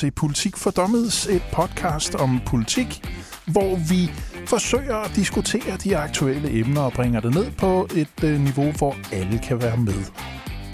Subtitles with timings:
[0.00, 3.02] Til Politik for Dommeds, et podcast om politik,
[3.46, 4.10] hvor vi
[4.46, 8.96] forsøger at diskutere de aktuelle emner og bringer det ned på et øh, niveau, hvor
[9.12, 10.04] alle kan være med.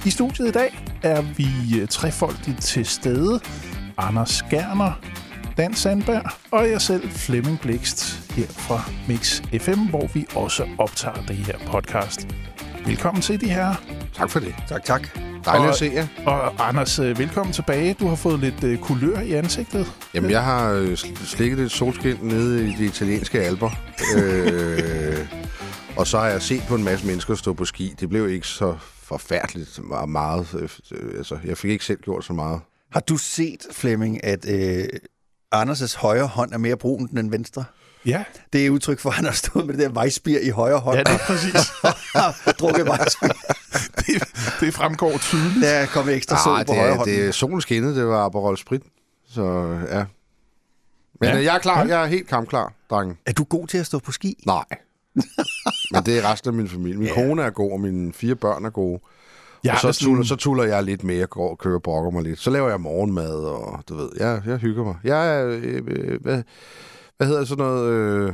[0.04, 3.40] I studiet i dag er vi øh, trefoldigt til stede.
[3.98, 5.00] Anders Gerner,
[5.56, 11.22] Dan Sandberg og jeg selv, Flemming Blikst, her fra Mix FM, hvor vi også optager
[11.28, 12.28] det her podcast.
[12.86, 13.74] Velkommen til de her.
[14.14, 14.54] Tak for det.
[14.68, 15.08] Tak, tak.
[15.44, 16.06] Dejligt Og- at se jer.
[16.26, 17.94] Og Anders, øh, velkommen tilbage.
[18.00, 19.92] Du har fået lidt øh, kulør i ansigtet.
[20.14, 23.70] Jamen, jeg har øh, sl- slikket lidt solskin nede i de italienske alber.
[24.16, 25.28] øh,
[25.98, 27.94] og så har jeg set på en masse mennesker stå på ski.
[28.00, 30.46] Det blev ikke så forfærdeligt meget.
[30.54, 32.60] Øh, øh, altså, jeg fik ikke selv gjort så meget.
[32.92, 34.84] Har du set, Flemming, at øh,
[35.54, 37.64] Anders' højre hånd er mere brun end den venstre?
[38.06, 40.78] Ja, Det er udtryk for, at han har stået med det der vejspir i højre
[40.78, 41.54] hånd ja det er præcis.
[42.46, 43.28] og drukket vejspir.
[44.06, 44.22] det,
[44.60, 45.62] det fremgår tydeligt.
[45.62, 47.08] Der er kommet ekstra sol Ah, på det, højre hånd.
[47.10, 48.82] det er solen skinnede, det var Aperol Sprit.
[49.28, 49.42] Så
[49.90, 50.04] ja.
[51.20, 51.36] Men Ja.
[51.36, 51.42] ja.
[51.44, 51.78] jeg er klar.
[51.84, 51.86] Ja.
[51.88, 53.16] Jeg er helt kampklar, drenge.
[53.26, 54.42] Er du god til at stå på ski?
[54.46, 54.64] Nej.
[55.92, 56.98] Men det er resten af min familie.
[56.98, 57.14] Min Ja.
[57.14, 59.00] kone er god, og mine fire børn er gode.
[59.64, 62.22] Jeg og så, sådan- tuller, så tuller jeg lidt mere, går og kører brokker mig
[62.22, 62.38] lidt.
[62.40, 64.94] Så laver jeg morgenmad, og du ved, jeg, jeg hygger mig.
[65.04, 66.42] Jeg er, øh, øh,
[67.16, 68.32] hvad, hedder sådan noget, øh,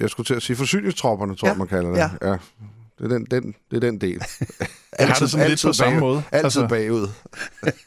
[0.00, 1.98] jeg skulle til at sige, forsyningstropperne, tror Ja, jeg, man kalder det.
[1.98, 2.10] ja.
[2.30, 2.36] ja.
[2.98, 4.22] Det er den, den, det er den del.
[4.98, 6.22] Jeg har det sådan lidt på samme måde.
[6.32, 7.08] Altid Altså- bagud.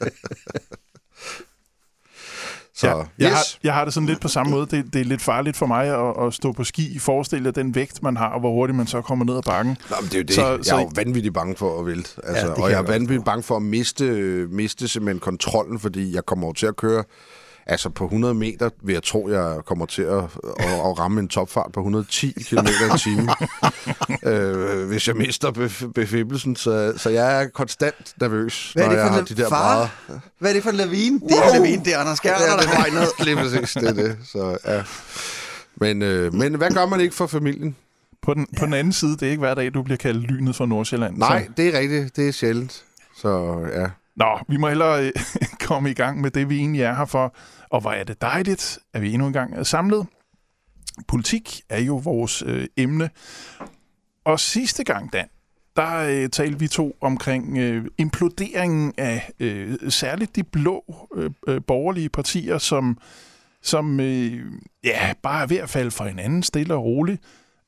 [2.74, 3.32] så, Ja, jeg, yes.
[3.32, 4.66] har, jeg har det sådan lidt på samme måde.
[4.76, 6.98] Det, det er lidt farligt for mig at, at stå på ski.
[6.98, 9.76] Forestil jer den vægt, man har, og hvor hurtigt man så kommer ned ad bakken.
[9.90, 10.34] Nå, men det er jo det.
[10.34, 12.10] Så- jeg så- er jo vanvittigt bange for at vælte.
[12.24, 14.04] Altså, det ja, og jeg jeg er vanvittigt bange for at miste,
[14.50, 17.04] miste simpelthen kontrollen, fordi jeg kommer over til at køre...
[17.66, 20.24] Altså på 100 meter vil jeg tro, jeg kommer til at, at,
[20.58, 23.30] at ramme en topfart på 110 km i timen,
[24.32, 26.56] øh, hvis jeg mister bef- befibelsen.
[26.56, 29.48] Så, så jeg er konstant nervøs, Hvad er når det jeg for har de der
[29.48, 29.74] far?
[30.06, 30.20] brædder.
[30.38, 31.20] Hvad er det for en lavine?
[31.20, 33.08] Det er en lavine, det er Anders Gerner, Ja, der det er ned.
[33.26, 34.16] lige præcis det, er det.
[34.32, 34.82] Så, ja.
[35.76, 37.76] men, øh, men hvad gør man ikke for familien?
[38.22, 40.56] På den, på den anden side, det er ikke hver dag, du bliver kaldt lynet
[40.56, 41.16] fra Nordsjælland.
[41.16, 42.16] Nej, Så, det er rigtigt.
[42.16, 42.84] Det er sjældent.
[43.16, 43.86] Så ja
[44.16, 45.12] nå, vi må hellere øh,
[45.68, 47.34] komme i gang med det, vi egentlig er her for.
[47.70, 50.06] Og hvor er det dejligt, at vi endnu en gang er samlet.
[51.08, 53.10] Politik er jo vores øh, emne.
[54.24, 55.28] Og sidste gang, Dan,
[55.76, 61.60] der øh, talte vi to omkring øh, imploderingen af øh, særligt de blå øh, øh,
[61.66, 62.98] borgerlige partier, som,
[63.62, 64.52] som øh,
[64.84, 67.22] ja, bare er ved at falde fra hinanden stille og roligt.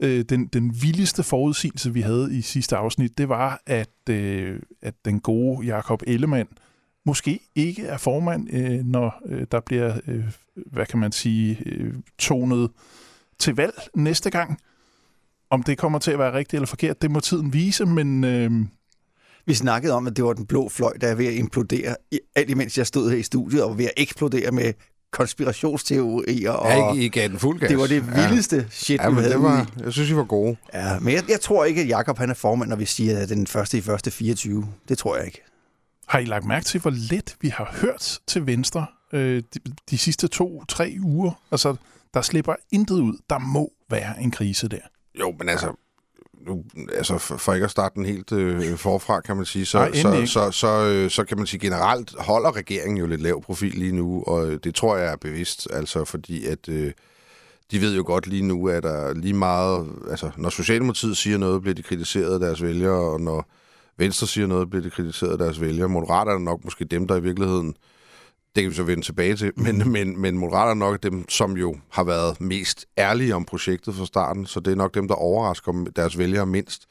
[0.05, 4.95] Øh, den, den vildeste forudsigelse, vi havde i sidste afsnit, det var, at, øh, at
[5.05, 6.49] den gode Jakob Ellemann
[7.07, 10.25] måske ikke er formand, øh, når øh, der bliver, øh,
[10.73, 12.71] hvad kan man sige, øh, tonet
[13.39, 14.59] til valg næste gang.
[15.51, 18.51] Om det kommer til at være rigtigt eller forkert, det må tiden vise, men øh,
[19.47, 21.97] Vi snakkede om, at det var den blå fløj, der er ved at implodere,
[22.35, 24.73] alt imens jeg stod her i studiet, og var ved at eksplodere med
[25.15, 26.51] konspirationsteorier.
[26.51, 27.69] Og Jeg ikke, I gav den fuld gas.
[27.69, 28.65] det var det vildeste ja.
[28.71, 30.57] shit, Ja, vi men havde det var, jeg synes, I var gode.
[30.75, 33.29] Ja, men jeg, jeg tror ikke, at Jakob han er formand, når vi siger, at
[33.29, 34.67] den første i første 24.
[34.89, 35.43] Det tror jeg ikke.
[36.07, 39.61] har I lagt mærke til, hvor let vi har hørt til Venstre øh, de,
[39.91, 41.33] de sidste to-tre uger?
[41.53, 41.77] Altså,
[42.15, 43.19] der slipper intet ud.
[43.31, 44.79] Der må være en krise der.
[45.21, 45.73] Jo, men altså,
[46.47, 49.79] nu, altså for, for ikke at starte den helt øh, forfra, kan man sige, så,
[49.79, 53.43] Nej, så, så, så, øh, så kan man sige, generelt holder regeringen jo lidt lav
[53.43, 56.93] profil lige nu, og øh, det tror jeg er bevidst, altså fordi at øh,
[57.71, 61.63] de ved jo godt lige nu, at der lige meget, altså når Socialdemokratiet siger noget,
[61.63, 63.47] bliver de kritiseret af deres vælgere, og når
[63.97, 65.89] Venstre siger noget, bliver de kritiseret af deres vælgere.
[65.89, 67.77] Moderaterne er nok måske dem, der i virkeligheden
[68.55, 71.57] det kan vi så vende tilbage til, men, men, men Moderaterne er nok dem, som
[71.57, 75.15] jo har været mest ærlige om projektet fra starten, så det er nok dem, der
[75.15, 76.83] overrasker deres vælgere mindst.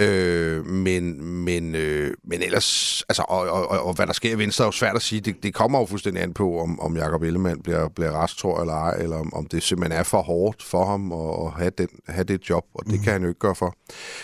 [0.00, 4.38] Øh, men, men, øh, men ellers, altså, og, og, og, og hvad der sker i
[4.38, 5.20] Venstre er jo svært at sige.
[5.20, 8.56] Det, det kommer jo fuldstændig an på, om, om Jacob Ellemann bliver, bliver rest, tror
[8.56, 11.52] jeg, eller ej, eller om, om det simpelthen er for hårdt for ham at, at
[11.62, 13.02] have, den, have det job, og det mm.
[13.02, 13.74] kan han jo ikke gøre for.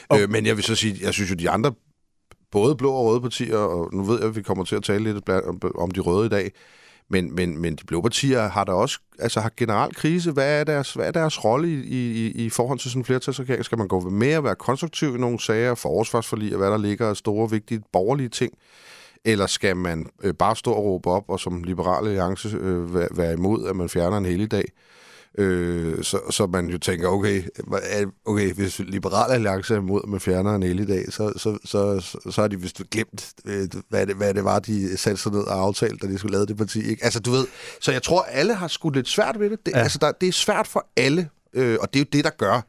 [0.08, 1.72] Og- Øh, men jeg vil så sige, jeg synes jo, de andre,
[2.52, 5.04] både blå og røde partier, og nu ved jeg, at vi kommer til at tale
[5.12, 5.28] lidt
[5.74, 6.52] om- de røde i dag,
[7.08, 10.32] men, men, men de blå partier har der også altså har generelt krise.
[10.32, 13.64] Hvad er deres, hvad er deres rolle i, i, i forhold til sådan en flertalsregering?
[13.64, 17.08] Skal man gå med at være konstruktiv i nogle sager, forsvarsforlig og hvad der ligger
[17.08, 18.52] af store, vigtige borgerlige ting?
[19.24, 23.08] Eller skal man øh, bare stå og råbe op og som liberale alliance øh, være,
[23.16, 24.64] være imod, at man fjerner en helligdag?
[25.38, 27.42] Øh, så, så man jo tænker, okay,
[27.82, 32.00] er- okay, hvis Liberale Alliance er imod, at man fjerner en helligdag, så, så, så,
[32.00, 35.32] så, så har de vist glemt, øh, hvad det, hvad det var, de satte sig
[35.32, 36.90] ned og aftalte, da de skulle lave det parti.
[36.90, 37.04] Ikke?
[37.04, 37.46] Altså, du ved,
[37.80, 39.66] så jeg tror, alle har skudt lidt svært ved det.
[39.66, 39.78] det Ja.
[39.78, 42.66] Altså, der, det er svært for alle, øh, og det er jo det, der gør,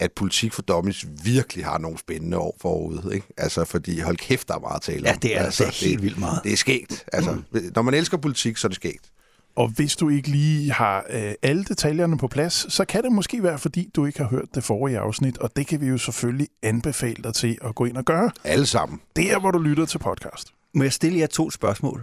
[0.00, 3.14] at politik for dummies virkelig har nogle spændende år forude.
[3.14, 3.26] Ikke?
[3.36, 5.04] Altså, fordi hold kæft, der er meget at tale om.
[5.06, 6.40] Ja, det er altså, altså helt vildt meget.
[6.44, 7.04] Det er skægt.
[7.12, 7.70] Altså, mm.
[7.74, 9.10] Når man elsker politik, så er det skægt.
[9.56, 13.42] Og hvis du ikke lige har øh, alle detaljerne på plads, så kan det måske
[13.42, 16.48] være, fordi du ikke har hørt det forrige afsnit, og det kan vi jo selvfølgelig
[16.62, 18.30] anbefale dig til at gå ind og gøre.
[18.44, 19.00] Alle sammen.
[19.16, 20.54] Det er, hvor du lytter til podcast.
[20.74, 22.02] Må jeg stille jer to spørgsmål?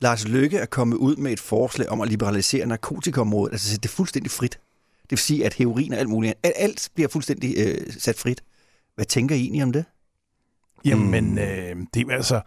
[0.00, 3.90] Lars Løkke er kommet ud med et forslag om at liberalisere narkotikaområdet, altså sætte det
[3.90, 4.60] fuldstændig frit.
[5.02, 8.42] Det vil sige, at heroin og alt muligt, at alt bliver fuldstændig øh, sat frit.
[8.94, 9.84] Hvad tænker I egentlig om det?
[10.84, 11.38] Jamen, mm.
[11.38, 12.40] øh, det er altså...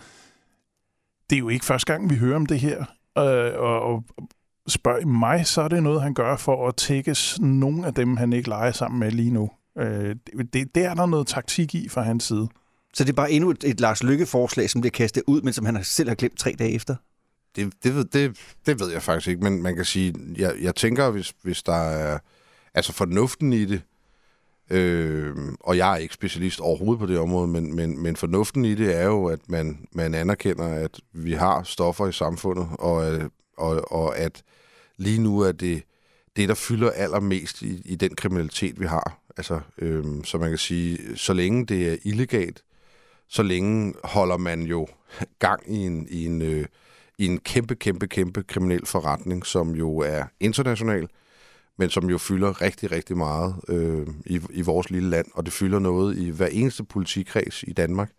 [1.30, 2.80] Det er jo ikke første gang, vi hører om det her.
[3.18, 4.04] Øh, og, og
[4.68, 8.18] spørger I mig, så er det noget, han gør for at tækkes nogle af dem,
[8.18, 9.52] han ikke leger sammen med lige nu.
[9.78, 10.16] Øh,
[10.54, 12.48] det, det, er der noget taktik i fra hans side.
[12.94, 15.66] Så det er bare endnu et, et Lars Lykke-forslag, som bliver kastet ud, men som
[15.66, 16.96] han selv har glemt tre dage efter?
[17.56, 20.76] Det, det, ved, det, det ved jeg faktisk ikke, men man kan sige, jeg, jeg
[20.76, 22.20] tænker, hvis, hvis der er
[22.74, 23.82] altså fornuften i det,
[24.70, 28.76] øh, og jeg er ikke specialist overhovedet på det område, men, men, men fornuften i
[28.76, 33.20] det er jo, at man, man anerkender, at vi har stoffer i samfundet, og,
[33.62, 34.44] og, og at
[34.98, 35.84] lige nu er det
[36.36, 39.22] det, der fylder allermest i, i den kriminalitet, vi har.
[39.38, 42.64] Altså, øhm, så man kan sige, så længe det er illegalt,
[43.28, 44.88] så længe holder man jo
[45.40, 46.66] gang i en, i en, øh,
[47.18, 51.08] i en kæmpe, kæmpe, kæmpe kriminel forretning, som jo er international,
[51.78, 55.54] men som jo fylder rigtig, rigtig meget øh, i, i vores lille land, og det
[55.54, 58.12] fylder noget i hver eneste politikreds i Danmark.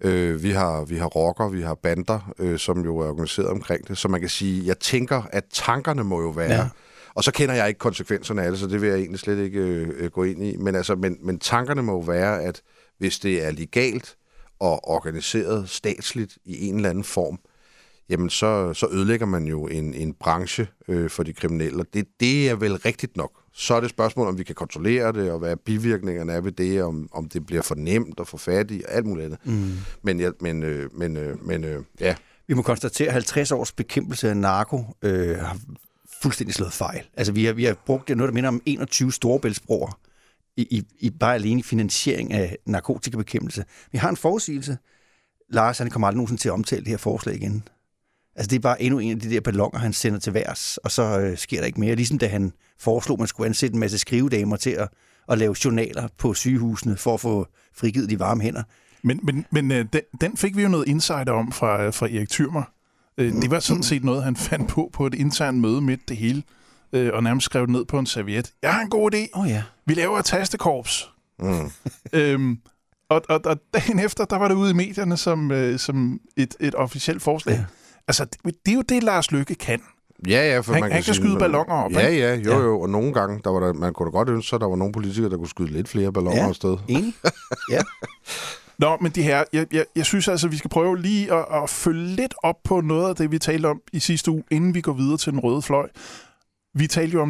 [0.00, 3.88] Øh, vi har vi har rocker, vi har bander, øh, som jo er organiseret omkring
[3.88, 6.52] det, så man kan sige, jeg tænker, at tankerne må jo være...
[6.52, 6.68] Ja.
[7.14, 9.60] Og så kender jeg ikke konsekvenserne af det, så det vil jeg egentlig slet ikke
[9.60, 10.56] øh, gå ind i.
[10.56, 12.62] Men, altså, men, men tankerne må jo være, at
[12.98, 14.16] hvis det er legalt
[14.60, 17.38] og organiseret statsligt i en eller anden form,
[18.08, 21.84] jamen så, så ødelægger man jo en, en branche øh, for de kriminelle.
[21.94, 23.39] Det, det er vel rigtigt nok.
[23.52, 26.82] Så er det spørgsmål, om vi kan kontrollere det, og hvad bivirkningerne er ved det,
[26.82, 29.38] om, om det bliver for nemt at få fat i, og alt muligt andet.
[29.44, 29.72] Mm.
[30.02, 32.14] Men, ja, men, øh, men, øh, men øh, ja.
[32.46, 35.58] Vi må konstatere, at 50 års bekæmpelse af narko øh, har
[36.22, 37.02] fuldstændig slået fejl.
[37.16, 39.98] Altså, vi har, vi har brugt noget, der minder om 21 storebæltsbroer
[40.56, 43.64] i, i, i bare alene finansiering af narkotikabekæmpelse.
[43.92, 44.78] Vi har en forudsigelse.
[45.48, 47.64] Lars, han kommer aldrig nogensinde til at omtale det her forslag igen.
[48.36, 50.90] Altså, det er bare endnu en af de der ballonger, han sender til værs, og
[50.90, 51.94] så øh, sker der ikke mere.
[51.94, 54.88] Ligesom da han foreslog, at man skulle ansætte en masse skrivedamer til at,
[55.28, 58.62] at lave journaler på sygehusene for at få frigivet de varme hænder.
[59.02, 62.30] Men, men, men øh, den, den fik vi jo noget insider om fra, fra Erik
[62.30, 62.62] Thyrmer.
[63.18, 66.16] Øh, det var sådan set noget, han fandt på på et internt møde midt det
[66.16, 66.42] hele,
[66.92, 68.52] øh, og nærmest skrev det ned på en serviet.
[68.62, 69.40] Jeg har en god idé.
[69.40, 69.62] Oh, ja.
[69.86, 71.10] Vi laver et tastekorps.
[71.38, 71.70] Mm.
[72.18, 72.58] øhm,
[73.08, 76.56] og, og, og dagen efter, der var det ude i medierne som, øh, som et,
[76.60, 77.54] et officielt forslag.
[77.54, 77.64] Ja.
[78.10, 79.80] Altså, det, det er jo det, Lars Lykke kan.
[80.28, 81.92] Ja, ja, for han, man kan, han kan sige, skyde ballonger op.
[81.92, 82.80] Ja, ja, jo, jo.
[82.80, 84.92] Og nogle gange, der var der, man kunne da godt ønske at der var nogle
[84.92, 86.48] politikere, der kunne skyde lidt flere ballonger Ja.
[86.48, 86.76] afsted.
[86.88, 87.14] Enig?
[87.70, 87.80] Ja.
[88.78, 91.70] Nå, men de her, jeg, jeg, jeg synes altså, vi skal prøve lige at, at
[91.70, 94.80] følge lidt op på noget af det, vi talte om i sidste uge, inden vi
[94.80, 95.88] går videre til den røde fløj.
[96.74, 97.28] Vi talte jo om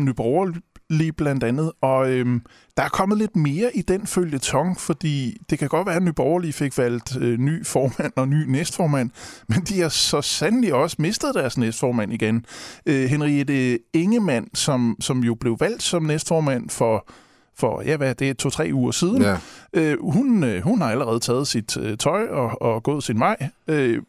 [0.91, 2.43] Nyborgerlige blandt andet, og øhm,
[2.77, 6.03] der er kommet lidt mere i den følge tong, fordi det kan godt være, at
[6.03, 9.11] Nyborgerlige fik valgt øh, ny formand og ny næstformand,
[9.49, 12.45] men de har så sandelig også mistet deres næstformand igen.
[12.87, 17.09] Øh, Henriette Ingemann, som, som jo blev valgt som næstformand for
[17.55, 19.23] for, ja, hvad, det er to-tre uger siden.
[19.23, 19.37] Ja.
[19.73, 23.49] Øh, hun, øh, hun har allerede taget sit øh, tøj og, og gået sin vej.
[23.69, 24.03] Øh,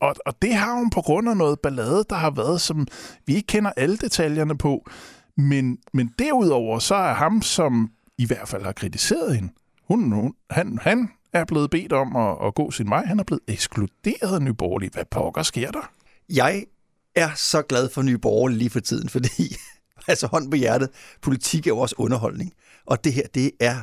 [0.00, 2.86] og, og det har hun på grund af noget ballade, der har været, som
[3.26, 4.86] vi ikke kender alle detaljerne på.
[5.36, 9.52] Men, men derudover, så er ham, som i hvert fald har kritiseret hende,
[9.88, 13.04] hun, hun, han, han er blevet bedt om at, at gå sin vej.
[13.04, 14.90] Han er blevet ekskluderet af Nyborgerlige.
[14.92, 15.90] Hvad pokker sker der?
[16.28, 16.64] Jeg
[17.14, 19.56] er så glad for Nye Borgerlige lige for tiden, fordi,
[20.08, 20.90] altså hånd på hjertet,
[21.22, 22.52] politik er jo også underholdning.
[22.86, 23.76] Og det her, det er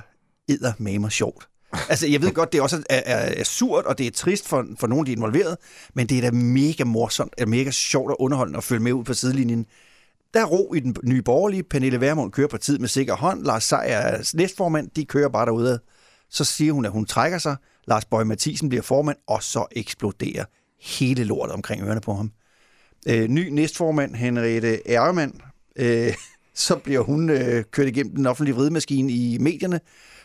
[0.48, 1.48] eddermamer sjovt.
[1.90, 4.66] Altså, jeg ved godt, det også er, er, er surt, og det er trist for,
[4.80, 5.58] for nogen, de er involveret,
[5.94, 9.04] men det er da mega morsomt, er mega sjovt og underholdende at følge med ud
[9.04, 9.66] på sidelinjen.
[10.34, 11.64] Der er ro i den nye borgerlige.
[11.64, 13.44] Pernille Vermund kører partiet med sikker hånd.
[13.44, 14.90] Lars Seier er næstformand.
[14.96, 15.80] De kører bare derude.
[16.30, 17.56] Så siger hun, at hun trækker sig.
[17.88, 20.46] Lars Bøge Mathisen bliver formand, og så eksploderer
[20.82, 22.32] hele lortet omkring ørerne på ham.
[23.08, 25.42] Øh, ny næstformand, Henriette Erlemann,
[25.76, 26.14] øh,
[26.56, 29.80] så bliver hun øh, kørt igennem den offentlige vridemaskine i medierne.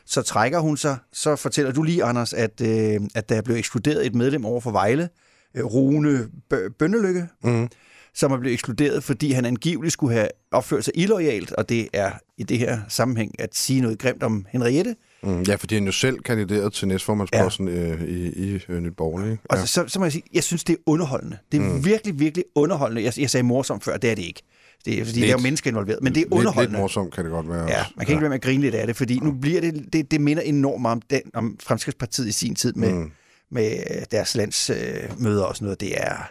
[0.06, 0.96] Så trækker hun sig.
[1.12, 4.70] Så fortæller du lige, Anders, at, øh, at der blev ekskluderet et medlem over for
[4.70, 5.08] Vejle,
[5.54, 7.68] øh, Rune Bø- Bønnelykke, Mm
[8.14, 12.10] som er blevet ekskluderet, fordi han angiveligt skulle have opført sig illoyalt, og det er
[12.38, 14.96] i det her sammenhæng at sige noget grimt om Henriette.
[15.22, 15.42] Mm.
[15.42, 17.74] Ja, fordi han jo selv kandideret til næstformandsposten ja.
[17.74, 19.30] øh, i, i øh, Nyt Borgerlige.
[19.32, 19.42] ikke?
[19.50, 19.66] Og Ja.
[19.66, 21.38] så, så må jeg sige, jeg synes, det er underholdende.
[21.52, 21.84] Det er mm.
[21.84, 23.02] virkelig, virkelig underholdende.
[23.02, 24.42] Jeg, jeg sagde morsomt før, det er det ikke.
[24.84, 25.26] Det er, fordi Lidt.
[25.28, 26.78] der er jo mennesker involveret, men det er Lidt, lidt underholdende.
[26.78, 27.62] morsomt kan det godt være.
[27.70, 27.92] Ja, også.
[27.96, 30.10] man kan ikke være med at grine lidt af det, fordi nu bliver det, det,
[30.10, 33.10] det minder enormt meget om, den, om Fremskridspartiet i sin tid med, mm.
[33.50, 33.70] med
[34.10, 35.80] deres landsmøder øh, møder og sådan noget.
[35.80, 36.30] Det er,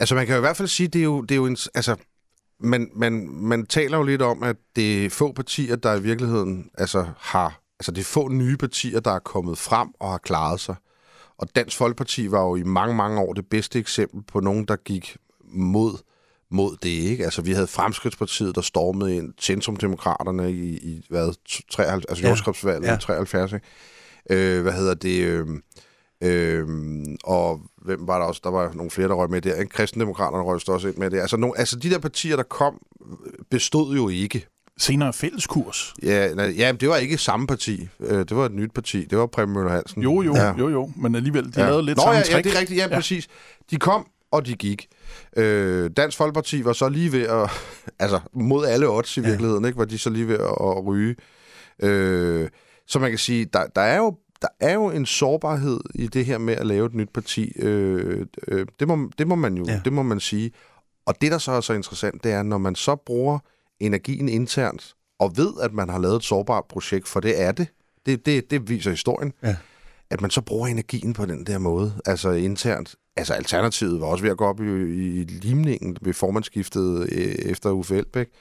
[0.00, 1.56] Altså, man kan jo i hvert fald sige, det er jo, det er jo en,
[1.74, 1.96] altså,
[2.60, 6.70] man, man, man taler jo lidt om, at det er få partier, der i virkeligheden
[6.78, 7.60] altså, har...
[7.80, 10.74] Altså, det er få nye partier, der er kommet frem og har klaret sig.
[11.38, 14.76] Og Dansk Folkeparti var jo i mange, mange år det bedste eksempel på nogen, der
[14.76, 16.02] gik mod,
[16.50, 17.24] mod det, ikke?
[17.24, 21.32] Altså, vi havde Fremskridspartiet, der stormede ind, Centrumdemokraterne i, i hvad,
[21.70, 22.28] 73, altså Ja.
[22.28, 22.96] jordskabsvalget Ja.
[22.96, 23.66] i 73, ikke?
[24.30, 25.24] Øh, hvad hedder det...
[25.24, 25.46] Øh,
[26.24, 28.40] Øhm, og hvem var der også?
[28.44, 29.64] Der var nogle flere, der røg med der.
[29.64, 31.20] Kristendemokraterne røg også ind med det.
[31.20, 32.78] Altså, nogle, altså de der partier, der kom,
[33.50, 34.46] bestod jo ikke.
[34.78, 35.94] Senere fælleskurs.
[36.02, 37.88] Ja, nej, ja det var ikke samme parti.
[38.00, 39.04] Øh, det var et nyt parti.
[39.04, 40.02] Det var Preben Møller Hansen.
[40.02, 40.44] Jo, jo, Ja.
[40.44, 40.54] ja.
[40.58, 40.90] jo, jo.
[40.96, 41.66] Men alligevel, de ja.
[41.66, 42.34] lavede lidt Nå, samme ja, trick.
[42.36, 42.78] ja, det er rigtigt.
[42.78, 43.28] Ja, ja, præcis.
[43.70, 44.86] De kom, og de gik.
[45.36, 47.50] Øh, Dansk Folkeparti var så lige ved at...
[47.98, 49.26] Altså, mod alle odds i Ja.
[49.28, 49.78] virkeligheden, ikke?
[49.78, 51.16] Var de så lige ved at, at ryge.
[51.82, 52.48] Øh,
[52.86, 54.14] så man kan sige, der, der er jo
[54.44, 57.52] der er jo en sårbarhed i det her med at lave et nyt parti.
[57.58, 59.80] Øh, øh, det, må, det må man jo, Ja.
[59.84, 60.52] det må man sige.
[61.06, 63.38] Og det, der så er så interessant, det er, når man så bruger
[63.80, 67.66] energien internt, og ved, at man har lavet et sårbart projekt, for det er det,
[68.06, 69.56] det, det, det viser historien, Ja.
[70.10, 72.94] at man så bruger energien på den der måde, altså internt.
[73.16, 74.64] Altså Alternativet var også ved at gå op i,
[75.20, 78.26] i limningen ved formandsskiftet øh, efter Uffe Elbæk.
[78.26, 78.32] Øh,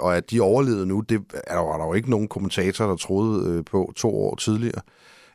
[0.00, 2.96] og at de overlevede nu, det er der, var der jo ikke nogen kommentator, der
[2.96, 4.80] troede øh, på to år tidligere.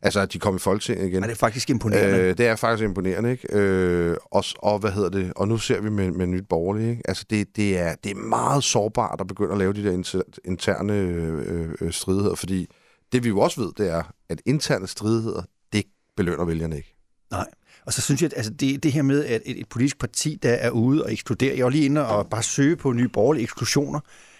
[0.02, 1.24] Altså, at de kom i Folketinget igen.
[1.24, 2.20] og det er faktisk imponerende.
[2.20, 3.58] Øh, Øh, det er faktisk imponerende, ikke?
[3.58, 5.34] Øh, og, og hvad hedder det?
[5.36, 7.02] Og nu ser vi med, med nyt borgerlige, ikke?
[7.08, 10.22] Altså, det, det, er, det er meget sårbart at begynde at lave de der inter,
[10.46, 12.68] interne øh, øh, stridigheder, fordi
[13.12, 15.42] det vi jo også ved, det er, at interne stridigheder,
[15.74, 15.84] det
[16.18, 16.96] belønner vælgerne ikke.
[17.32, 17.48] Nej.
[17.90, 20.40] Og så synes jeg, at altså det, det her med, at et, et politisk parti,
[20.44, 23.44] der er ude og ekskludere, jeg var lige inde og bare søge på nye borgerlige
[23.44, 24.00] eksklusioner,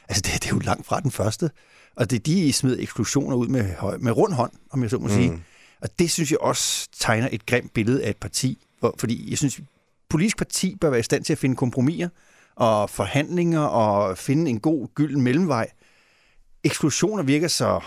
[0.10, 1.52] altså det, det er jo langt fra den første.
[1.96, 3.66] Og det er de, smed eksklusioner ud med,
[4.00, 5.14] med rund hånd, om jeg så må mm.
[5.14, 5.44] sige.
[5.82, 8.66] Og det synes jeg også tegner et grimt billede af et parti.
[8.80, 9.60] Hvor, fordi jeg synes,
[10.10, 12.10] politisk parti bør være i stand til at finde kompromiser
[12.56, 15.68] og forhandlinger og finde en god gylden mellemvej.
[16.64, 17.80] Eksklusioner virker så...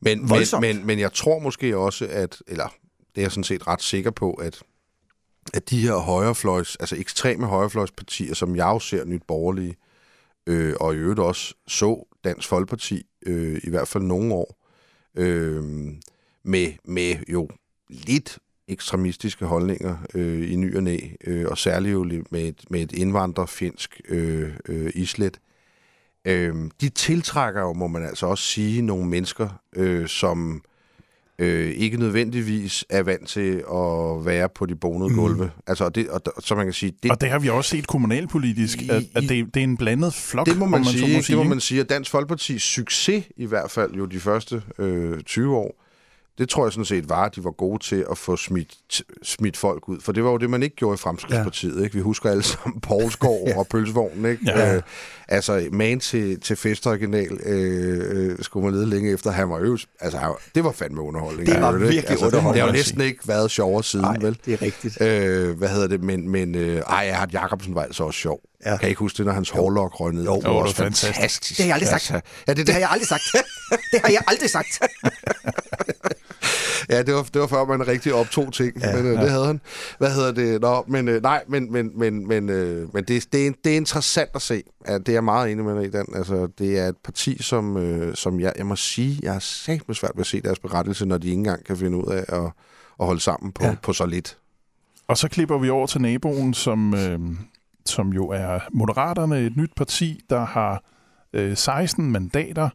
[0.00, 2.74] Men, men, men, men jeg tror måske også, at, eller
[3.14, 4.62] det er jeg sådan set ret sikker på, at,
[5.54, 9.76] at de her højrefløjs, altså ekstreme højrefløjspartier, som jeg jo ser nyt borgerlige,
[10.46, 14.56] øh, og i øvrigt også så Dansk Folkeparti, øh, i hvert fald nogle år,
[15.14, 15.64] øh,
[16.42, 17.48] med, med jo
[17.88, 18.38] lidt
[18.68, 22.92] ekstremistiske holdninger øh, i ny og næ, øh, og særligt jo med et, med et
[22.92, 25.40] indvandrerfinsk øh, øh, islet.
[26.24, 30.62] Øh, de tiltrækker jo, må man altså også sige, nogle mennesker, øh, som
[31.40, 35.16] øh, ikke nødvendigvis er vant til at være på de bonede Mm.
[35.16, 35.50] gulve.
[35.66, 37.86] Altså, og det, og, så man kan sige, det, Og det har vi også set
[37.86, 41.08] kommunalpolitisk, I- at, at det, det er en blandet flok, det må man, om sige,
[41.08, 41.22] ikke?
[41.22, 41.36] sige.
[41.36, 45.20] det må man sige, at Dansk Folkepartis succes, i hvert fald jo de første øh,
[45.20, 45.79] 20 år,
[46.40, 49.56] det tror jeg sådan set var, at de var gode til at få smidt, smidt
[49.56, 50.00] folk ud.
[50.00, 51.78] For det var jo det, man ikke gjorde i Fremskridspartiet.
[51.78, 51.84] Ja.
[51.84, 51.94] Ikke?
[51.94, 53.58] Vi husker alle sammen Poulsgaard ja.
[53.58, 54.30] og Pølsevognen.
[54.30, 54.42] Ikke?
[54.46, 54.74] Ja.
[54.74, 54.82] Øh,
[55.28, 59.30] altså, man til, til festoriginal øh, øh, skulle man lede længe efter.
[59.30, 61.46] Han var jo, altså, han det var fandme underholdning.
[61.46, 64.38] Det var virkelig altså, underholdning, Det har jo næsten ikke været sjovere siden, Nej, vel?
[64.44, 65.00] det er rigtigt.
[65.00, 66.02] Øh, hvad hedder det?
[66.02, 68.40] Men, men øh, ej, Erhard Jacobsen var altså også sjov.
[68.64, 68.76] Ja.
[68.76, 70.24] Kan I ikke huske det, når hans hårlok røg ned?
[70.24, 70.36] Jo.
[70.36, 71.14] det var også fantastisk.
[71.14, 71.58] fantastisk.
[71.58, 72.10] Det har jeg aldrig sagt.
[72.10, 73.22] Altså, ja, det, Det det, har jeg aldrig sagt.
[73.92, 74.80] Det har jeg aldrig sagt.
[76.90, 79.20] Ja, det var, det var før, man rigtig optog ting, ja, men øh, ja.
[79.20, 79.60] det havde han.
[79.98, 80.60] Hvad hedder det?
[80.60, 83.76] Nå, men øh, nej, men, men, men, men, øh, men det, det, er, det er
[83.76, 84.62] interessant at se.
[84.88, 86.06] Ja, det er jeg meget enig med dig i, Dan.
[86.14, 89.88] Altså, det er et parti, som, øh, som jeg, jeg må sige, jeg har sagt
[89.88, 92.24] med svært ved at se deres berettelse, når de ikke engang kan finde ud af
[92.28, 92.50] at,
[93.00, 93.74] at holde sammen på, ja.
[93.82, 94.38] på så lidt.
[95.08, 97.18] Og så klipper vi over til naboen, som, øh,
[97.86, 100.84] som jo er Moderaterne, et nyt parti, der har
[101.32, 102.68] øh, 16 mandater,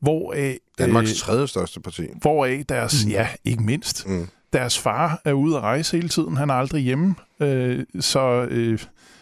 [0.00, 2.02] hvoraf, Danmarks øh, tredje største parti.
[2.20, 3.10] hvoraf deres, Mm.
[3.10, 4.28] ja, ikke mindst, Mm.
[4.52, 6.36] deres far er ude at rejse hele tiden.
[6.36, 7.14] Han er aldrig hjemme.
[7.40, 8.78] Øh, så, øh,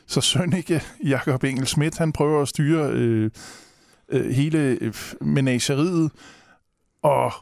[0.06, 3.30] så Sønneke, Jakob Engel Schmidt, han prøver at styre øh,
[4.08, 6.10] øh, hele øh, menageriet.
[7.02, 7.32] Og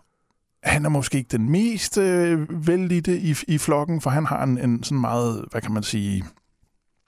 [0.62, 4.58] han er måske ikke den mest øh, vældige i, i flokken, for han har en,
[4.58, 6.24] en sådan meget, hvad kan man sige,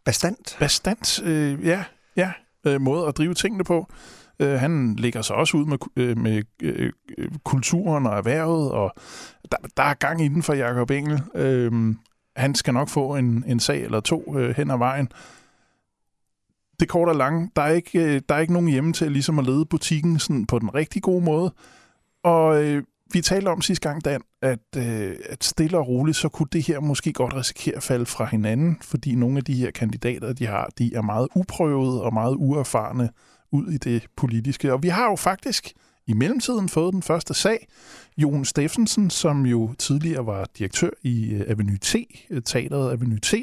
[0.04, 0.56] Bestandt.
[0.58, 1.84] bestandt øh, ja,
[2.16, 2.32] ja,
[2.66, 3.86] øh, måde at drive tingene på.
[4.40, 8.94] Øh, han lægger sig også ud med, øh, med øh, øh, kulturen og erhvervet, og
[9.52, 11.22] der, der er gang inden for Jacob Engel.
[11.34, 11.94] Øh,
[12.36, 15.08] han skal nok få en, en sag eller to øh, hen ad vejen.
[16.80, 19.38] Det korte og lange, der er ikke, øh, der er ikke nogen hjemme til ligesom
[19.38, 21.52] at lede butikken sådan på den rigtig gode måde.
[22.24, 26.28] Og øh, vi talte om sidste gang, Dan, at, øh, at stille og roligt, så
[26.28, 29.70] kunne det her måske godt risikere at falde fra hinanden, fordi nogle af de her
[29.70, 33.10] kandidater, de har, de er meget uprøvede og meget uerfarne
[33.52, 34.72] ud i det politiske.
[34.72, 35.72] Og vi har jo faktisk
[36.06, 37.68] i mellemtiden fået den første sag.
[38.18, 41.96] Jon Steffensen, som jo tidligere var direktør i øh, Avenue T,
[42.30, 43.34] øh, teateret Avenue T,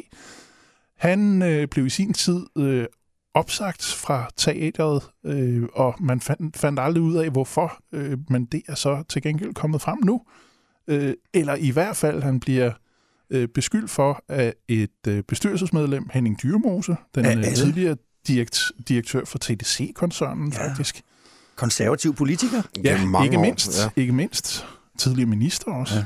[0.98, 2.86] han øh, blev i sin tid øh,
[3.34, 8.62] opsagt fra teateret, øh, og man fandt, fandt aldrig ud af, hvorfor, øh, men det
[8.68, 10.22] er så til gengæld kommet frem nu.
[10.88, 12.72] Øh, eller i hvert fald, han bliver
[13.30, 17.96] øh, beskyldt for, at et øh, bestyrelsesmedlem, Henning Dyrmose, den øh, tidligere
[18.34, 20.68] direkt, direktør for TDC-koncernen Ja.
[20.68, 21.02] faktisk,
[21.56, 22.62] Konservativ politiker?
[22.84, 24.02] Gennem mange ikke år, mindst, ja.
[24.02, 24.66] ikke mindst
[24.98, 26.00] tidligere minister også, Ja.
[26.00, 26.06] ja.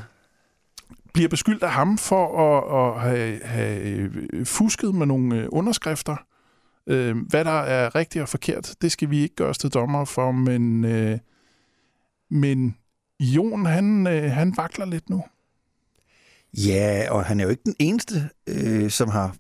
[1.14, 6.16] bliver beskyldt af ham for at, at have, have fusket med nogle øh, underskrifter.
[6.88, 10.06] Øh, hvad der er rigtigt og forkert, det skal vi ikke gøre os til dommer
[10.06, 11.20] for, men, øh,
[12.32, 12.76] men
[13.20, 15.24] Jon, han, øh, han vakler lidt nu.
[16.54, 19.36] Ja, og han er jo ikke den eneste, øh, som har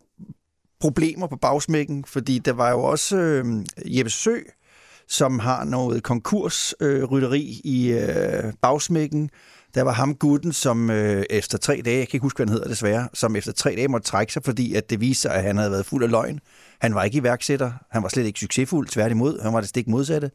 [0.84, 3.46] problemer på bagsmækken, fordi der var jo også øh,
[3.86, 4.38] Jeppe Sø,
[5.08, 9.30] som har noget konkursrytteri øh, i øh, bagsmækken.
[9.75, 12.54] Der var ham gutten, som øh, efter tre dage, jeg kan ikke huske, hvad han
[12.54, 15.44] hedder desværre, som efter tre dage måtte trække sig, fordi at det viste sig, at
[15.44, 16.40] han havde været fuld af løgn.
[16.80, 20.32] Han var ikke iværksætter, han var slet ikke succesfuld, tværtimod, han var det stik modsatte.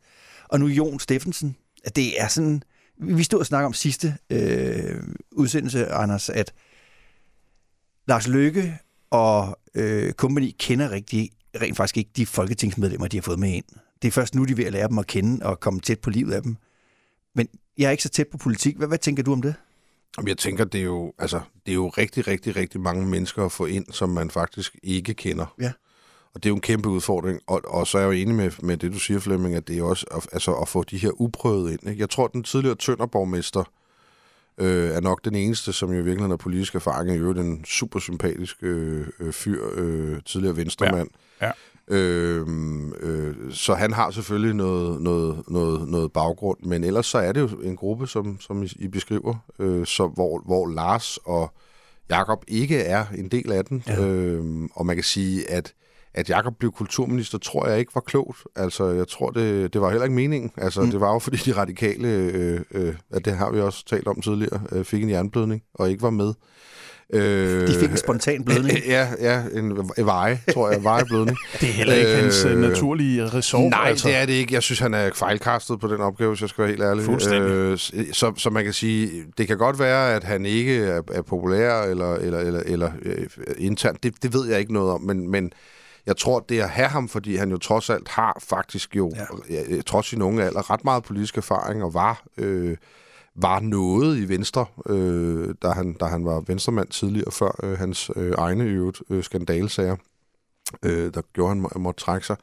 [0.49, 2.63] Og nu Jon Steffensen, at det er sådan,
[3.01, 5.03] vi stod og snakkede om sidste øh,
[5.33, 6.53] udsendelse, Anders, at
[8.07, 8.79] Lars Løkke
[9.11, 11.31] og øh, company kender rigtig,
[11.63, 13.65] rent faktisk ikke de folketingsmedlemmer, de har fået med ind.
[14.03, 15.99] Det er først nu, de er ved at lære dem at kende og komme tæt
[15.99, 16.57] på livet af dem.
[17.35, 17.49] Men
[17.79, 18.77] jeg er ikke så tæt på politik.
[18.77, 19.55] Hvad, hvad tænker du om det?
[20.27, 23.53] Jeg tænker, det er, jo, altså, det er jo rigtig, rigtig, rigtig mange mennesker at
[23.53, 25.55] få ind, som man faktisk ikke kender.
[25.61, 25.73] Ja.
[26.35, 27.41] Og det er jo en kæmpe udfordring.
[27.47, 29.79] Og, og så er jeg jo enig med, med det, du siger, Flemming, at det
[29.79, 31.89] er også at, altså, at få de her uprøvede ind.
[31.89, 32.01] Ikke?
[32.01, 33.65] Jeg tror, den tidligere Tønderborgmester
[34.59, 37.17] øh, er nok den eneste, som jo i virkeligheden har politisk erfaring.
[37.17, 41.09] I øvrigt en super sympatisk øh, øh, fyr, øh, tidligere venstremand.
[41.41, 41.47] Ja.
[41.47, 41.53] Ja.
[41.91, 42.47] Øh,
[43.01, 47.41] øh, så han har selvfølgelig noget, noget, noget, noget baggrund, men ellers så er det
[47.41, 51.53] jo en gruppe, som, som I, I beskriver, øh, så, hvor, hvor Lars og
[52.11, 53.83] Jakob ikke er en del af den.
[53.87, 54.03] Ja.
[54.03, 54.09] Ja.
[54.09, 55.73] Øh, og man kan sige, at
[56.15, 58.39] at Jakob blev kulturminister, tror jeg ikke var klogt.
[58.57, 60.51] Altså, jeg tror, det, det var heller ikke meningen.
[60.57, 60.91] Altså, Mm.
[60.91, 64.21] det var jo fordi de radikale, øh, øh, at det har vi også talt om
[64.21, 66.33] tidligere, øh, fik en jernblødning og ikke var med.
[67.13, 68.79] Øh, De fik en spontan blødning.
[68.89, 69.65] Ja, ja en,
[69.99, 70.85] en veje, tror jeg.
[70.85, 71.37] Vejeblødning.
[71.61, 73.71] Det er heller ikke øh, hans øh, Øh, naturlige ressort.
[73.71, 74.09] Nej, altså.
[74.09, 74.55] det er det ikke.
[74.55, 77.05] Jeg synes, han er fejlkastet på den opgave, hvis jeg skal være helt ærlig.
[77.05, 77.51] Fuldstændig.
[77.51, 77.79] Øh,
[78.13, 81.83] så, så man kan sige, det kan godt være, at han ikke er, er populær
[81.83, 83.27] eller, eller, eller, eller øh,
[83.59, 84.03] internt.
[84.03, 85.53] Det, det ved jeg ikke noget om, men, men
[86.09, 89.13] jeg tror, det at have ham, fordi han jo trods alt har faktisk jo,
[89.49, 89.65] ja.
[89.71, 92.23] Ja, trods sin unge alder, ret meget politisk erfaring og var...
[92.39, 92.77] Øh,
[93.41, 98.11] var noget i Venstre, øh, da, han, da han var venstremand tidligere, før øh, hans
[98.17, 99.97] øh, egne øvrigt, øh, skandalesager,
[100.83, 102.37] øh, der gjorde han, må- måtte trække sig.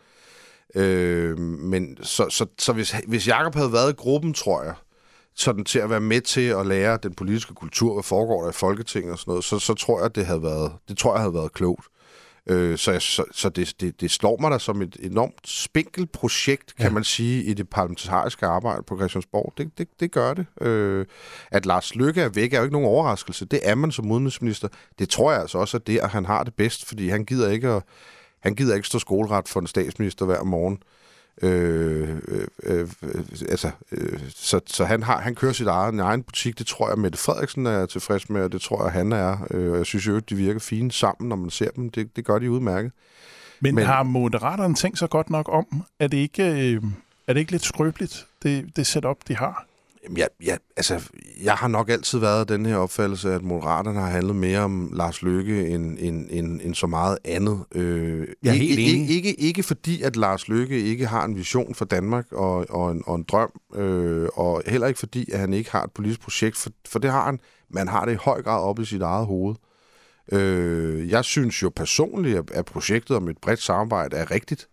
[0.75, 4.73] Øh, men så, så, så hvis, hvis Jakob havde været i gruppen, tror jeg,
[5.35, 8.53] sådan til at være med til at lære den politiske kultur, hvad foregår der i
[8.53, 11.33] Folketinget og sådan noget, så, så tror jeg, det havde været, det tror jeg havde
[11.33, 11.85] været klogt.
[12.49, 16.11] Øh, så jeg, så, så det, det, det slår mig da som et enormt spinkelt
[16.11, 16.91] projekt, kan Ja.
[16.91, 19.53] man sige, i det parlamentariske arbejde på Christiansborg.
[19.57, 20.45] Det, det, det gør det.
[20.61, 21.05] Øh,
[21.51, 23.45] at Lars Løkke er væk, er jo ikke nogen overraskelse.
[23.45, 24.67] Det er man som udenrigsminister.
[24.99, 27.49] Det tror jeg altså også, at det, at han har det bedst, fordi han gider
[27.51, 27.83] ikke at,
[28.39, 30.77] han gider ikke stå skoleret for en statsminister hver morgen.
[31.41, 32.87] Øh, øh, øh,
[33.49, 36.59] altså, øh, så, så han, har, han kører sit eget, en egen butik.
[36.59, 39.37] Det tror jeg, Mette Frederiksen er tilfreds med, og det tror jeg, han er.
[39.51, 41.89] Øh, og jeg synes jo, at de virker fine sammen, når man ser dem.
[41.89, 42.91] Det, det gør de udmærket.
[43.59, 45.83] Men, men Men- har moderaterne tænkt sig godt nok om?
[45.99, 46.43] Er det ikke,
[46.73, 46.81] øh,
[47.27, 49.65] er det ikke lidt skrøbeligt, det, det setup, de har?
[50.05, 51.09] Jamen, jeg, jeg, altså,
[51.43, 55.21] jeg har nok altid været den her opfattelse, at Moderaterne har handlet mere om Lars
[55.21, 57.65] Løkke end, end, end, end så meget andet.
[57.71, 59.09] Øh, Jeg er ikke, helt enig.
[59.09, 62.91] ikke, ikke, ikke fordi, at Lars Løkke ikke har en vision for Danmark og, og,
[62.91, 66.21] en, og en drøm, øh, og heller ikke fordi, at han ikke har et politisk
[66.21, 67.39] projekt, for, for det har han,
[67.69, 69.55] men han har det i høj grad op i sit eget hoved.
[70.31, 74.67] Øh, jeg synes jo personligt, at, at projektet om et bredt samarbejde er rigtigt.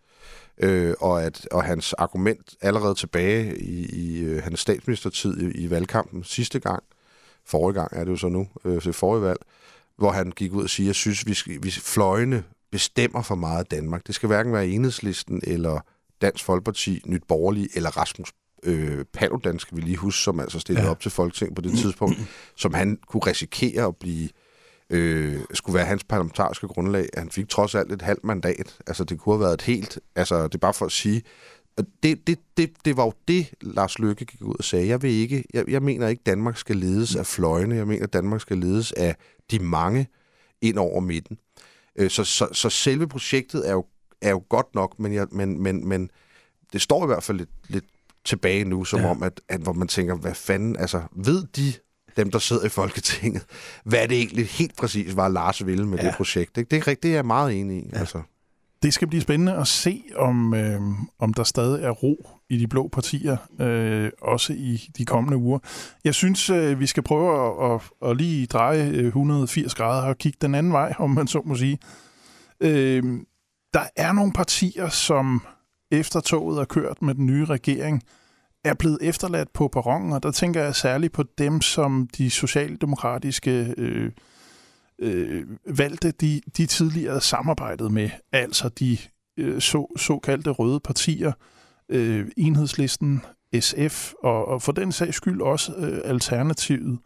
[0.59, 5.71] Øh, og at og hans argument allerede tilbage i, i øh, hans statsministertid i, i
[5.71, 6.83] valgkampen sidste gang,
[7.47, 9.39] forrige gang er det jo så nu, øh, til forrige valg,
[9.97, 13.71] hvor han gik ud og siger, jeg synes, vi, skal, vi fløjene bestemmer for meget
[13.71, 14.07] Danmark.
[14.07, 15.81] Det skal hverken være enhedslisten eller
[16.23, 20.85] Dansk Folkeparti, Nyt Borgerlige eller Rasmus øh, Paludan, skal vi lige huske, som altså stillede
[20.87, 20.91] Ja.
[20.91, 22.17] op til Folketing på det tidspunkt,
[22.57, 24.29] som han kunne risikere at blive
[24.93, 27.09] øh, skulle være hans parlamentariske grundlag.
[27.17, 28.79] Han fik trods alt et halvt mandat.
[28.87, 29.99] Altså, det kunne have været et helt...
[30.17, 31.23] Altså, det er bare for at sige,
[32.03, 34.89] det, det, det, det var jo det, Lars Løkke gik ud og sagde.
[34.89, 37.77] Jeg, vil ikke, jeg, jeg mener ikke, Danmark skal ledes af fløjene.
[37.77, 39.17] Jeg mener, Danmark skal ledes af
[39.51, 40.07] de mange
[40.61, 41.39] ind over midten.
[41.97, 43.85] Øh, så, så, så selve projektet er jo,
[44.21, 46.11] er jo godt nok, men, jeg, men, men, men
[46.73, 47.85] det står i hvert fald lidt, lidt
[48.25, 49.11] tilbage nu, som ja.
[49.11, 51.73] om, at, at hvor man tænker, hvad fanden, altså ved de,
[52.17, 53.45] dem der sidder i Folketinget,
[53.85, 56.07] hvad det egentlig helt præcis var, Lars ville med ja.
[56.07, 56.59] det projekt.
[56.59, 56.71] Ikke?
[56.71, 57.89] Det, er, det er jeg meget enig i.
[57.93, 57.99] Ja.
[57.99, 58.23] Altså.
[58.83, 60.81] Det skal blive spændende at se, om, øh,
[61.19, 65.59] om der stadig er ro i de blå partier, øh, også i de kommende uger.
[66.05, 70.39] Jeg synes, øh, vi skal prøve at, at, at lige dreje 180 grader og kigge
[70.41, 71.79] den anden vej, om man så må sige.
[72.61, 73.03] Øh,
[73.75, 75.43] der er nogle partier, som
[75.91, 78.03] efter toget er kørt med den nye regering,
[78.65, 83.75] er blevet efterladt på perronen, og der tænker jeg særligt på dem, som de socialdemokratiske
[83.79, 84.11] øh,
[84.99, 88.99] øh, valgte, de, de tidligere samarbejdede med, altså de
[89.37, 91.33] øh, så, såkaldte røde partier,
[91.89, 93.25] øh, Enhedslisten,
[93.61, 96.99] SF, og, og for den sags skyld også øh, Alternativet.